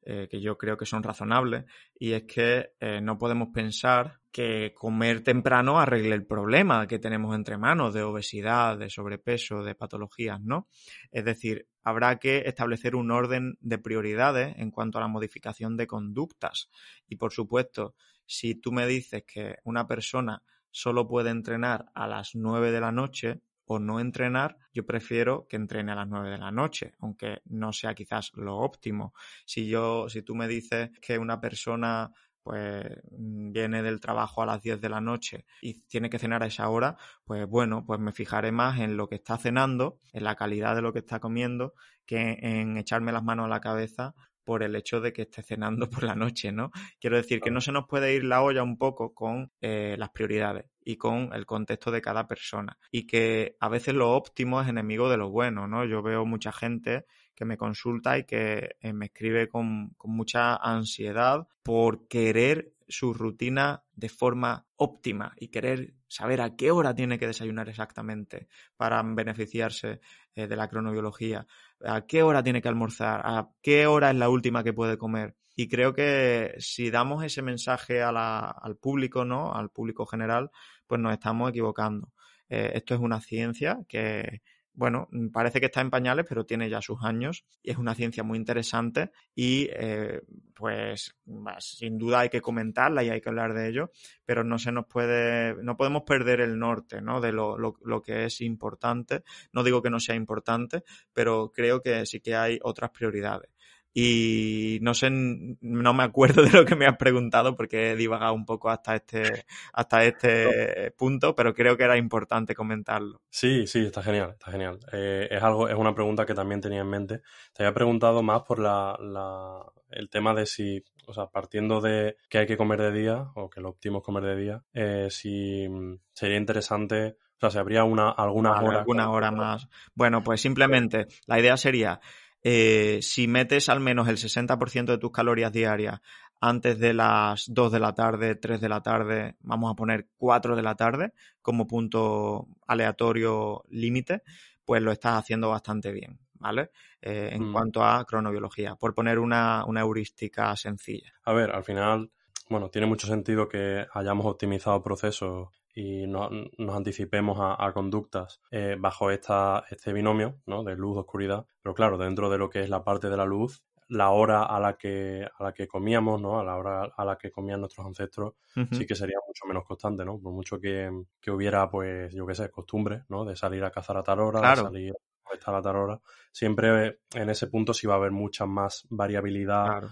[0.02, 1.64] eh, que yo creo que son razonables,
[1.98, 7.34] y es que eh, no podemos pensar que comer temprano arregle el problema que tenemos
[7.34, 10.68] entre manos de obesidad, de sobrepeso, de patologías, ¿no?
[11.10, 15.86] Es decir, habrá que establecer un orden de prioridades en cuanto a la modificación de
[15.86, 16.68] conductas.
[17.06, 17.94] Y por supuesto,
[18.26, 22.90] si tú me dices que una persona solo puede entrenar a las 9 de la
[22.90, 27.42] noche, o no entrenar, yo prefiero que entrene a las 9 de la noche, aunque
[27.46, 29.12] no sea quizás lo óptimo.
[29.44, 32.12] Si yo, si tú me dices que una persona
[32.46, 36.46] pues viene del trabajo a las 10 de la noche y tiene que cenar a
[36.46, 40.36] esa hora, pues bueno, pues me fijaré más en lo que está cenando, en la
[40.36, 41.74] calidad de lo que está comiendo,
[42.06, 45.90] que en echarme las manos a la cabeza por el hecho de que esté cenando
[45.90, 46.70] por la noche, ¿no?
[47.00, 50.10] Quiero decir que no se nos puede ir la olla un poco con eh, las
[50.10, 50.66] prioridades.
[50.84, 52.78] y con el contexto de cada persona.
[52.92, 55.84] Y que a veces lo óptimo es enemigo de lo bueno, ¿no?
[55.84, 57.06] Yo veo mucha gente
[57.36, 63.84] que me consulta y que eh, me escribe con, mucha ansiedad por querer su rutina
[63.94, 70.00] de forma óptima y querer saber a qué hora tiene que desayunar exactamente para beneficiarse
[70.34, 71.46] eh, de la cronobiología,
[71.84, 75.36] a qué hora tiene que almorzar, a qué hora es la última que puede comer.
[75.54, 79.54] Y creo que si damos ese mensaje al público, ¿no?
[79.54, 80.50] Al público general,
[80.86, 82.12] pues nos estamos equivocando.
[82.48, 84.42] Eh, esto es una ciencia que,
[84.76, 87.94] bueno, mm, parece que está en pañales, pero tiene ya sus años y es una
[87.94, 90.20] ciencia muy interesante y eh,
[90.54, 91.16] pues
[91.58, 93.90] sin duda hay que comentarla y hay que hablar de ello,
[94.24, 97.20] pero no se nos puede, no podemos perder el norte, ¿no?
[97.20, 99.24] De lo, lo, lo que es importante.
[99.52, 103.55] No digo que no sea importante, pero creo que sí que hay otras prioridades
[103.98, 108.34] y no sé, no me acuerdo de lo que me has preguntado porque he divagado
[108.34, 113.22] un poco hasta este, hasta este punto, pero creo que era importante comentarlo.
[113.30, 114.80] Sí, sí, está genial, está genial.
[114.92, 117.22] Eh, es algo, es una pregunta que también tenía en mente.
[117.54, 122.18] Te había preguntado más por la, la, el tema de si, o sea, partiendo de
[122.28, 125.08] que hay que comer de día o que lo óptimo es comer de día, eh,
[125.10, 125.66] si
[126.12, 128.78] sería interesante o sea, si habría una, alguna hora.
[128.78, 129.68] Alguna hora más.
[129.94, 132.00] Bueno, pues simplemente la idea sería
[132.48, 136.00] eh, si metes al menos el 60% de tus calorías diarias
[136.40, 140.54] antes de las 2 de la tarde, 3 de la tarde, vamos a poner 4
[140.54, 144.22] de la tarde como punto aleatorio límite,
[144.64, 146.70] pues lo estás haciendo bastante bien, ¿vale?
[147.02, 147.52] Eh, en mm.
[147.52, 151.14] cuanto a cronobiología, por poner una, una heurística sencilla.
[151.24, 152.12] A ver, al final,
[152.48, 158.76] bueno, tiene mucho sentido que hayamos optimizado procesos y no, nos anticipemos a, conductas eh,
[158.78, 160.64] bajo esta, este binomio ¿no?
[160.64, 161.44] de luz-oscuridad.
[161.62, 164.58] Pero claro, dentro de lo que es la parte de la luz, la hora a
[164.58, 166.40] la que, a la que comíamos, ¿no?
[166.40, 168.36] a la hora a la que comían nuestros ancestros,
[168.72, 170.18] sí que sería mucho menos constante, ¿no?
[170.18, 173.26] Por mucho que, que, hubiera, pues, yo qué sé, costumbre, ¿no?
[173.26, 174.94] De salir a cazar a tal hora, de salir
[175.30, 176.00] a estar a tal hora.
[176.32, 179.82] Siempre en ese punto sí va a haber mucha más variabilidad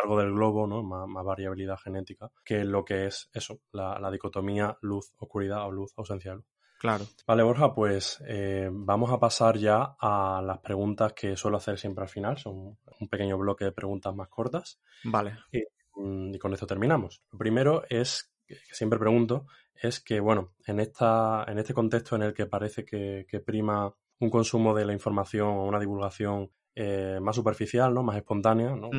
[0.00, 0.82] largo del globo, ¿no?
[0.82, 6.46] Más, variabilidad genética, que lo que es eso, la, dicotomía luz-oscuridad o luz-ausencia de luz.
[6.78, 7.04] Claro.
[7.26, 12.02] Vale, Borja, pues eh, vamos a pasar ya a las preguntas que suelo hacer siempre
[12.02, 12.38] al final.
[12.38, 14.80] Son un pequeño bloque de preguntas más cortas.
[15.04, 15.38] Vale.
[15.52, 15.62] Y,
[15.94, 17.22] mm, con esto terminamos.
[17.30, 19.46] Lo primero es, que siempre pregunto,
[19.80, 24.30] es que, bueno, en, esta, en este contexto en el que parece que, prima un
[24.30, 28.02] consumo de la información o una divulgación eh, más superficial, ¿no?
[28.02, 28.90] Más espontánea, ¿no?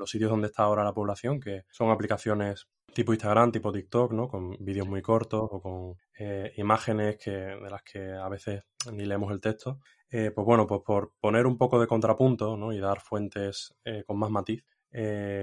[0.00, 4.28] Los sitios donde está ahora la población, que son aplicaciones tipo Instagram, tipo TikTok, ¿no?
[4.28, 9.04] Con vídeos muy cortos o con eh, imágenes que, de las que a veces ni
[9.04, 9.78] leemos el texto.
[10.10, 12.72] Eh, pues bueno, pues por poner un poco de contrapunto ¿no?
[12.72, 14.64] y dar fuentes eh, con más matiz,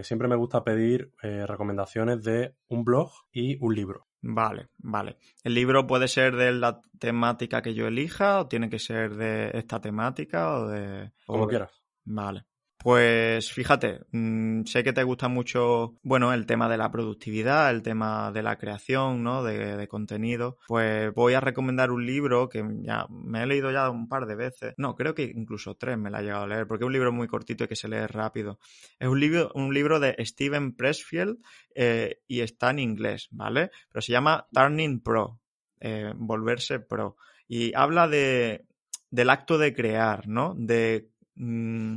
[0.04, 4.08] siempre me gusta pedir recomendaciones de un blog y un libro.
[4.22, 5.20] Vale, vale.
[5.42, 9.52] ¿El libro puede ser de la temática que yo elija o tiene que ser de
[9.54, 11.14] esta temática o de...
[11.26, 11.82] Como quieras.
[12.04, 12.46] Vale.
[12.80, 17.82] Pues fíjate, mm, sé que te gusta mucho, bueno, el tema de la productividad, el
[17.82, 19.44] tema de la creación, ¿no?
[19.44, 20.58] De, contenido.
[20.68, 24.36] Pues voy a recomendar un libro que ya me he leído ya un par de
[24.36, 24.74] veces.
[24.78, 27.12] No, creo que incluso tres me la he llegado a leer, porque es un libro
[27.12, 28.60] muy cortito y que se lee rápido.
[29.00, 31.40] Es un libro, un libro de Steven Pressfield
[31.74, 33.72] eh, y está en inglés, ¿vale?
[33.92, 35.40] Pero se llama Turning Pro,
[35.80, 37.18] eh, volverse pro.
[37.48, 38.66] Y habla de,
[39.10, 40.54] del acto de crear, ¿no?
[40.56, 41.10] De...
[41.36, 41.96] Mm,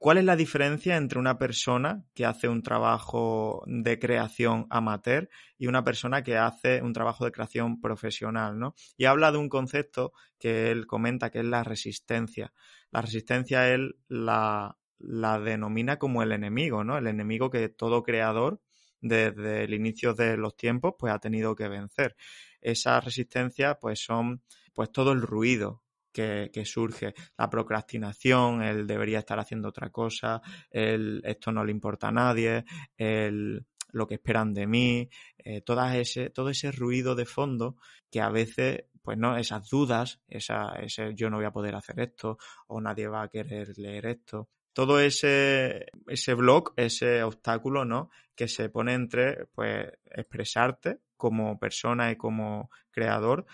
[0.00, 5.28] ¿Cuál es la diferencia entre una persona que hace un trabajo de creación amateur
[5.58, 8.58] y una persona que hace un trabajo de creación profesional?
[8.58, 8.74] ¿no?
[8.96, 12.54] Y habla de un concepto que él comenta que es la resistencia.
[12.90, 16.96] La resistencia él la, denomina como el enemigo, ¿no?
[16.96, 18.62] El enemigo que todo creador
[19.02, 22.16] desde el inicio de los tiempos pues ha tenido que vencer.
[22.62, 24.42] Esa resistencia pues son
[24.72, 25.82] pues todo el ruido,
[26.12, 30.40] que, surge, la procrastinación, el debería estar haciendo otra cosa,
[30.70, 32.64] el esto no le importa a nadie,
[32.96, 35.08] el lo que esperan de mí,
[35.38, 35.62] eh,
[35.94, 37.76] ese, todo ese ruido de fondo
[38.10, 42.00] que a veces, pues no, esas dudas, esa, ese yo no voy a poder hacer
[42.00, 42.38] esto
[42.68, 44.48] o nadie va a querer leer esto.
[44.72, 48.10] Todo ese, ese blog, ese obstáculo, ¿no?
[48.36, 53.46] Que se pone entre, pues, expresarte como persona y como creador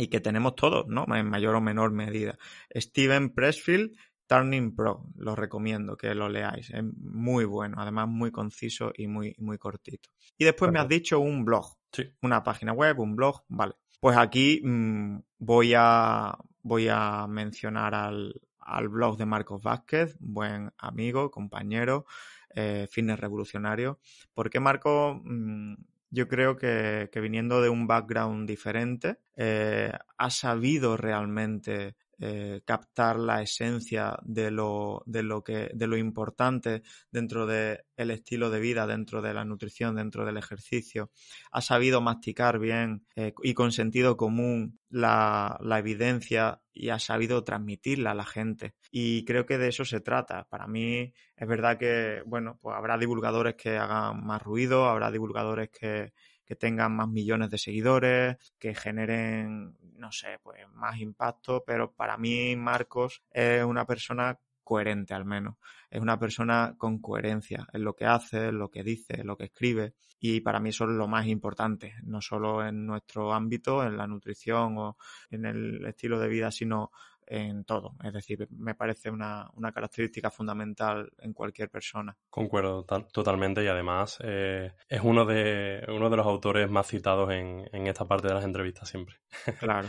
[0.00, 1.04] y que tenemos todos, ¿no?
[1.14, 2.38] En mayor o menor medida.
[2.74, 3.96] Steven Pressfield,
[4.26, 9.34] Turning Pro, lo recomiendo que lo leáis, es muy bueno, además muy conciso y muy,
[9.38, 10.08] muy cortito.
[10.38, 12.04] Y después me has dicho un blog, sí.
[12.22, 13.74] una página web, un blog, vale.
[13.98, 20.72] Pues aquí mm, voy, a, voy a mencionar al, al, blog de Marcos Vázquez, buen
[20.78, 22.06] amigo, compañero,
[22.54, 23.98] eh, fitness revolucionario.
[24.32, 25.74] ¿Por qué Marcos mm,
[26.10, 33.40] yo creo que, viniendo de un background diferente, eh, ha sabido realmente eh, captar la
[33.40, 39.22] esencia de lo, de lo que, de lo importante dentro del estilo de vida, dentro
[39.22, 41.10] de la nutrición, dentro del ejercicio.
[41.50, 47.42] Ha sabido masticar bien eh, y con sentido común la, la, evidencia y ha sabido
[47.42, 48.74] transmitirla a la gente.
[48.90, 50.44] Y creo que de eso se trata.
[50.44, 55.70] Para mí es verdad que, bueno, pues habrá divulgadores que hagan más ruido, habrá divulgadores
[55.70, 56.12] que,
[56.50, 62.16] que tengan más millones de seguidores, que generen, no sé, pues más impacto, pero para
[62.16, 65.58] mí Marcos es una persona coherente al menos.
[65.88, 69.36] Es una persona con coherencia en lo que hace, en lo que dice, en lo
[69.36, 69.94] que escribe.
[70.18, 74.08] Y para mí eso es lo más importante, no solo en nuestro ámbito, en la
[74.08, 74.96] nutrición o
[75.30, 76.90] en el estilo de vida, sino
[77.30, 77.94] en todo.
[78.02, 82.16] Es decir, me parece una, característica fundamental en cualquier persona.
[82.28, 87.86] Concuerdo totalmente y además eh, es uno de, uno de los autores más citados en,
[87.86, 89.16] esta parte de las entrevistas siempre.
[89.60, 89.88] Claro.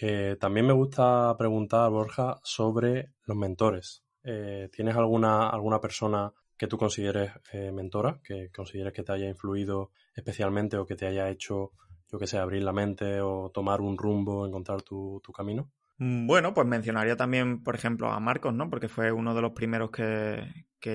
[0.00, 4.04] Eh, también me gusta preguntar, Borja, sobre los mentores.
[4.24, 7.30] Eh, ¿Tienes alguna, alguna persona que tú consideres
[7.72, 11.72] mentora, que consideres que te haya influido especialmente o que te haya hecho,
[12.10, 15.70] yo que sé, abrir la mente o tomar un rumbo, encontrar tu camino?
[15.98, 18.68] Mm, bueno, pues mencionaría también, por ejemplo, a Marcos, ¿no?
[18.70, 20.46] Porque fue uno de los primeros que,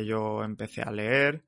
[0.05, 1.43] yo empecé a leer.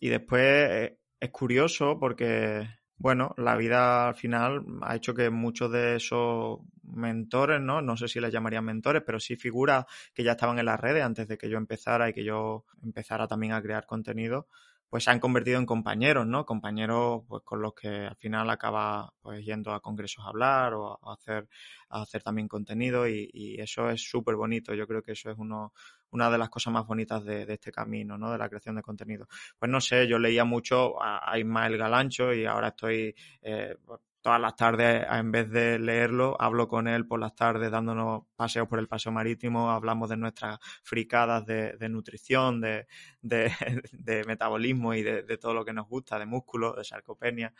[0.00, 5.70] Y después eh, es curioso porque, bueno, la vida al final ha hecho que muchos
[5.70, 7.82] de esos mentores, ¿no?
[7.82, 11.04] No sé si les llamarían mentores, pero sí figuras que ya estaban en las redes
[11.04, 14.48] antes de que yo empezara y que yo empezara también a crear contenido,
[14.94, 16.46] pues se han convertido en compañeros, ¿no?
[16.46, 21.00] Compañeros pues con los que al final acaba pues yendo a congresos a hablar o
[21.02, 21.48] a hacer,
[21.88, 24.72] a hacer también contenido y, eso es súper bonito.
[24.72, 25.72] Yo creo que eso es uno,
[26.10, 28.30] una de las cosas más bonitas de, este camino, ¿no?
[28.30, 29.26] De la creación de contenido.
[29.58, 33.76] Pues no sé, yo leía mucho a, a Ismael Galancho y ahora estoy eh,
[34.24, 38.66] todas las tardes, en vez de leerlo, hablo con él por las tardes dándonos paseos
[38.66, 42.86] por el paseo marítimo, hablamos de nuestras fricadas de, nutrición, de,
[43.20, 43.50] de,
[44.26, 47.52] metabolismo y de, todo lo que nos gusta, de músculo, de sarcopenia.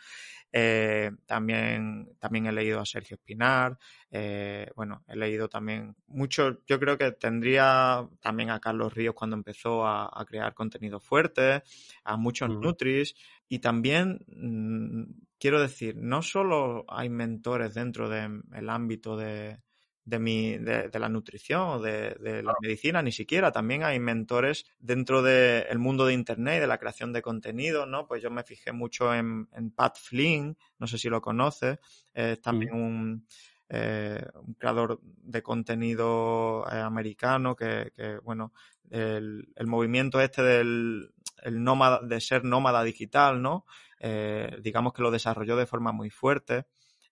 [0.51, 3.77] Eh, también, también he leído a Sergio Espinar,
[4.09, 9.35] eh, bueno, he leído también mucho, yo creo que tendría también a Carlos Ríos cuando
[9.35, 11.61] empezó a, crear contenido fuerte,
[12.03, 13.13] a muchos Nutris,
[13.47, 19.59] y también mm, quiero decir, no solo hay mentores dentro del ámbito de,
[20.05, 23.51] de, mi, de, la nutrición o de, la medicina, ni siquiera.
[23.51, 28.07] También hay mentores dentro del mundo de Internet y de la creación de contenido, ¿no?
[28.07, 31.79] Pues yo me fijé mucho en, Pat Flynn, no sé si lo conoces,
[32.13, 33.27] es también un,
[33.69, 38.53] eh, un, creador de contenido eh, americano que, que bueno,
[38.91, 41.11] el, el, movimiento este del
[41.41, 43.65] el nómada, de ser nómada digital, ¿no?
[44.07, 46.67] Eh, digamos que lo desarrolló de forma muy fuerte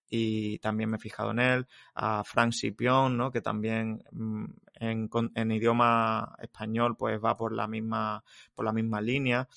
[0.08, 3.32] y también me he fijado en él, a Frank Sipion, ¿no?
[3.32, 8.24] que también mm, en, idioma español pues va por la misma,
[8.54, 9.48] por la misma línea.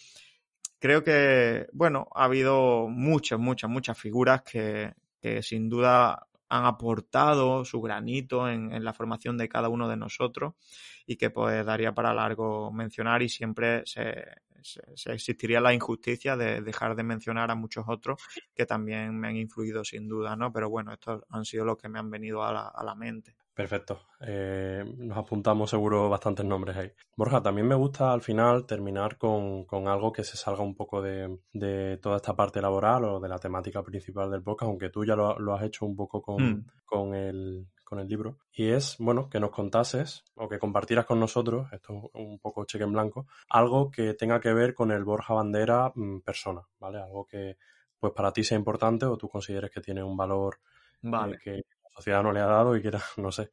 [0.78, 7.66] Creo que, bueno, ha habido muchas, muchas, muchas figuras que, que sin duda han aportado
[7.66, 10.54] su granito en, en, la formación de cada uno de nosotros
[11.06, 14.24] y que pues daría para largo mencionar y siempre se,
[14.66, 18.20] se, existiría la injusticia de dejar de mencionar a muchos otros
[18.54, 20.52] que también me han influido sin duda, ¿no?
[20.52, 23.36] Pero bueno, estos han sido los que me han venido a la, mente.
[23.54, 24.00] Perfecto.
[24.20, 26.92] Eh, nos apuntamos seguro bastantes nombres ahí.
[27.16, 31.98] Borja, también me gusta al final terminar con, algo que se salga un poco de,
[32.02, 35.54] toda esta parte laboral o de la temática principal del podcast, aunque tú ya lo,
[35.54, 36.66] has hecho un poco con, mm.
[36.84, 41.20] con el, con el libro, y es, bueno, que nos contases o que compartieras con
[41.20, 45.04] nosotros, esto es un poco cheque en blanco, algo que tenga que ver con el
[45.04, 46.98] Borja Bandera mm, persona, ¿vale?
[46.98, 47.56] Algo que,
[48.00, 50.58] pues para ti sea importante o tú consideres que tiene un valor
[51.04, 53.50] eh, que la sociedad no le ha dado y quiera, no sé,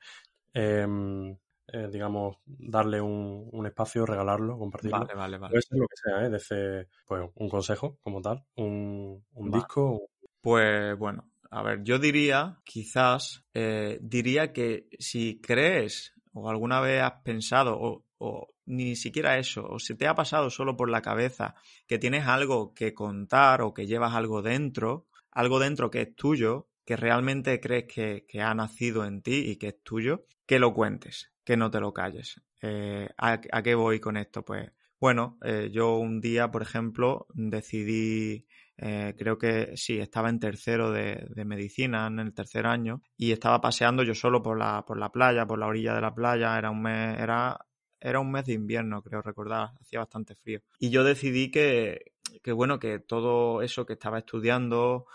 [0.51, 4.99] em, eh, digamos, darle un, espacio, regalarlo, compartirlo.
[4.99, 5.51] Vale, vale, vale.
[5.51, 6.29] Puede ser lo que sea, ¿eh?
[6.31, 10.01] Desde, pues, un consejo como tal, un, un disco.
[10.41, 11.23] Pues bueno,
[11.55, 17.77] a ver, yo diría, quizás, eh, diría que si crees o alguna vez has pensado
[17.79, 21.53] o, o ni siquiera eso, o si te ha pasado solo por la cabeza
[21.85, 26.69] que tienes algo que contar o que llevas algo dentro, algo dentro que es tuyo,
[26.85, 31.31] que realmente crees que, ha nacido en ti y que es tuyo, que lo cuentes,
[31.43, 32.41] que no te lo calles.
[32.63, 34.43] Eh, ¿a, qué voy con esto?
[34.43, 38.47] Pues bueno, eh, yo un día, por ejemplo, decidí
[38.77, 43.61] eh, creo que sí, estaba en tercero de, medicina, en el tercer año, y estaba
[43.61, 46.71] paseando yo solo por la, por la playa, por la orilla de la playa, era
[46.71, 47.59] un mes, era,
[47.99, 50.61] era un mes de invierno, creo recordar, hacía bastante frío.
[50.79, 55.05] Y yo decidí que, que bueno, que todo eso que estaba estudiando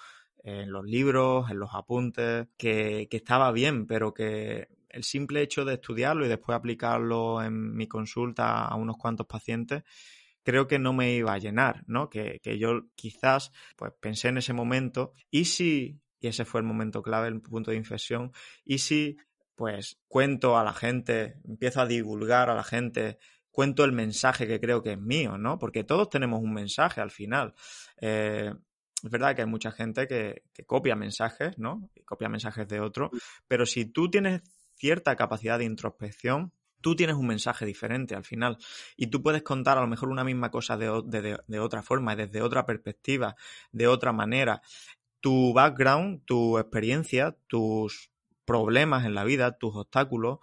[0.42, 5.64] en los libros, en los apuntes, que, que estaba bien, pero que el simple hecho
[5.64, 9.82] de estudiarlo y después aplicarlo en mi consulta a unos cuantos pacientes,
[10.48, 12.08] creo que no me iba a llenar, ¿no?
[12.08, 16.66] Que, que, yo quizás, pues pensé en ese momento, y si, y ese fue el
[16.66, 18.32] momento clave, el punto de inflexión,
[18.64, 19.18] y si,
[19.54, 23.18] pues cuento a la gente, empiezo a divulgar a la gente,
[23.50, 25.58] cuento el mensaje que creo que es mío, ¿no?
[25.58, 27.52] Porque todos tenemos un mensaje al final.
[28.00, 28.50] Eh,
[29.02, 31.90] es verdad que hay mucha gente que, que copia mensajes, ¿no?
[31.94, 33.10] Y copia mensajes de otro,
[33.46, 34.40] pero si tú tienes
[34.76, 38.58] cierta capacidad de introspección, tú tienes un mensaje diferente al final
[38.96, 40.88] y tú puedes contar a lo mejor una misma cosa de,
[41.58, 43.36] otra forma, desde otra perspectiva,
[43.72, 44.62] de otra manera.
[45.20, 48.10] Tu background, tu experiencia, tus
[48.44, 50.38] problemas en la vida, tus obstáculos,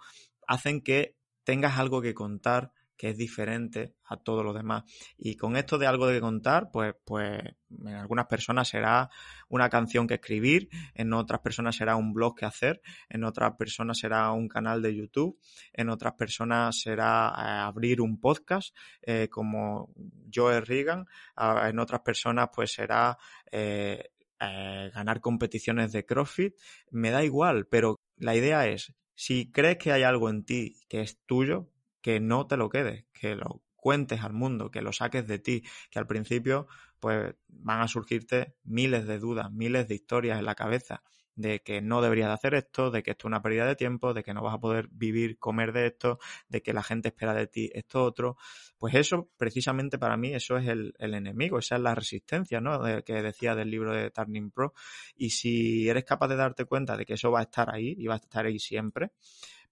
[0.46, 4.84] hacen que tengas algo que contar que es diferente a todo lo demás.
[5.18, 7.40] Y con esto de algo de contar, pues, pues
[7.70, 9.10] en algunas personas será
[9.48, 13.98] una canción que escribir, en otras personas será un blog que hacer, en otras personas
[13.98, 15.38] será un canal de YouTube,
[15.72, 19.92] en otras personas será eh, abrir un podcast eh, como
[20.32, 23.18] Joe Reagan, en otras personas pues será
[23.50, 26.54] eh, ganar competiciones de CrossFit,
[26.90, 31.00] me da igual, pero la idea es, si crees que hay algo en ti que
[31.00, 31.70] es tuyo,
[32.06, 35.64] que no te lo quedes, que lo cuentes al mundo, que lo saques de ti,
[35.90, 36.68] que al principio
[37.00, 41.02] pues van a surgirte miles de dudas, miles de historias en la cabeza
[41.34, 44.14] de que no deberías de hacer esto, de que esto es una pérdida de tiempo,
[44.14, 47.34] de que no vas a poder vivir, comer de esto, de que la gente espera
[47.34, 48.36] de ti esto otro.
[48.78, 52.80] Pues eso, precisamente para mí, eso es el, enemigo, esa es la resistencia, ¿no?
[53.04, 54.74] Que decía del libro de Turning Pro.
[55.16, 58.06] Y si eres capaz de darte cuenta de que eso va a estar ahí y
[58.06, 59.10] va a estar ahí siempre,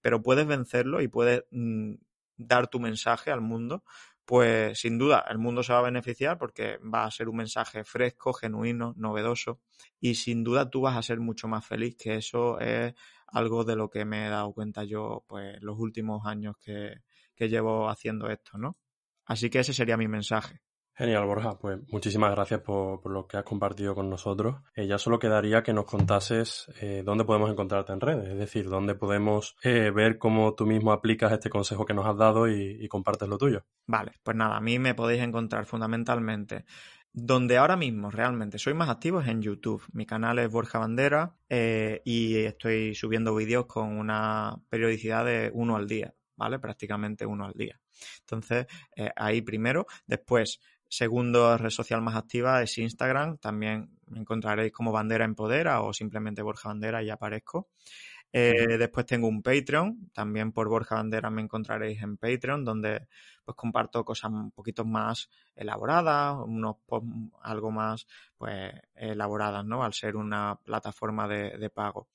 [0.01, 1.95] pero puedes vencerlo y puedes mm,
[2.37, 3.85] dar tu mensaje al mundo,
[4.24, 7.85] pues sin duda el mundo se va a beneficiar porque va a ser un mensaje
[7.85, 9.61] fresco, genuino, novedoso
[10.01, 12.95] y sin duda tú vas a ser mucho más feliz, que eso es
[13.26, 17.03] algo de lo que me he dado cuenta yo pues los últimos años que,
[17.35, 18.78] que llevo haciendo esto, ¿no?
[19.26, 20.63] Así que ese sería mi mensaje.
[20.97, 21.59] Genial, Borja.
[21.59, 24.62] Pues muchísimas gracias por, por lo que has compartido con nosotros.
[24.76, 28.68] Eh, ya solo quedaría que nos contases eh, dónde podemos encontrarte en redes, es decir,
[28.68, 32.86] dónde podemos eh, ver cómo tú mismo aplicas este consejo que nos has dado y,
[32.88, 33.64] compartes lo tuyo.
[33.86, 36.64] Vale, pues nada, a mí me podéis encontrar fundamentalmente
[37.12, 39.82] donde ahora mismo realmente soy más activo es en YouTube.
[39.92, 45.88] Mi canal es Borja Bandera y estoy subiendo vídeos con una periodicidad de uno al
[45.88, 46.59] día, ¿vale?
[46.59, 47.80] Prácticamente uno al día.
[48.20, 48.66] Entonces,
[49.16, 49.86] ahí primero.
[50.07, 50.61] Después,
[50.97, 53.38] Segundo red social más activa es Instagram.
[53.38, 57.66] También me encontraréis como Bandera Empodera o simplemente Borja Bandera y aparezco.
[58.32, 63.09] Eh, después tengo un Patreon, también por Borja Bandera me encontraréis en Patreon, donde
[63.45, 66.76] pues comparto cosas un poquito más elaboradas, unos
[67.42, 68.07] algo más
[68.38, 69.82] pues elaboradas, ¿no?
[69.82, 72.07] Al ser una plataforma de, de pago.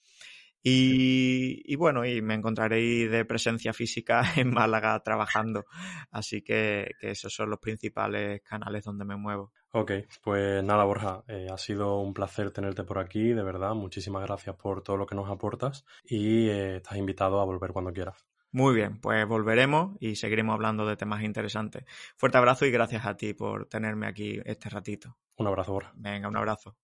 [0.62, 5.66] Y, y, bueno, y me encontraréis de presencia física en Málaga trabajando.
[6.12, 9.54] Así que, que esos son los principales canales donde me muevo.
[9.72, 9.92] Ok,
[10.24, 13.76] pues nada, Borja, eh, ha sido un placer tenerte por aquí, de verdad.
[13.76, 17.94] Muchísimas gracias por todo lo que nos aportas y eh, estás invitado a volver cuando
[17.94, 18.26] quieras.
[18.52, 21.84] Muy bien, pues volveremos y seguiremos hablando de temas interesantes.
[22.18, 25.18] Fuerte abrazo y gracias a ti por tenerme aquí este ratito.
[25.38, 25.94] Un abrazo, Borja.
[25.96, 26.76] Venga, un abrazo.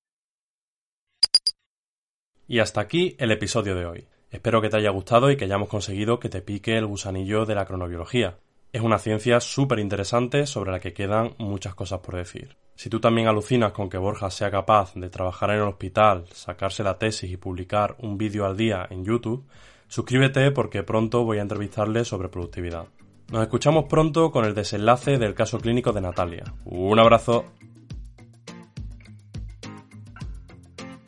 [2.48, 4.08] Y hasta aquí el episodio de hoy.
[4.30, 7.56] Espero que te haya gustado y que hayamos conseguido que te pique el gusanillo de
[7.56, 8.38] la cronobiología.
[8.72, 12.58] Es una ciencia súper interesante sobre la que quedan muchas cosas por decir.
[12.76, 16.84] Si tú también alucinas con que Borja sea capaz de trabajar en el hospital, sacarse
[16.84, 19.46] la tesis y publicar un vídeo al día en YouTube,
[19.88, 22.86] suscríbete porque pronto voy a entrevistarle sobre productividad.
[23.32, 26.44] Nos escuchamos pronto con el desenlace del caso clínico de Natalia.
[26.66, 27.46] Un abrazo.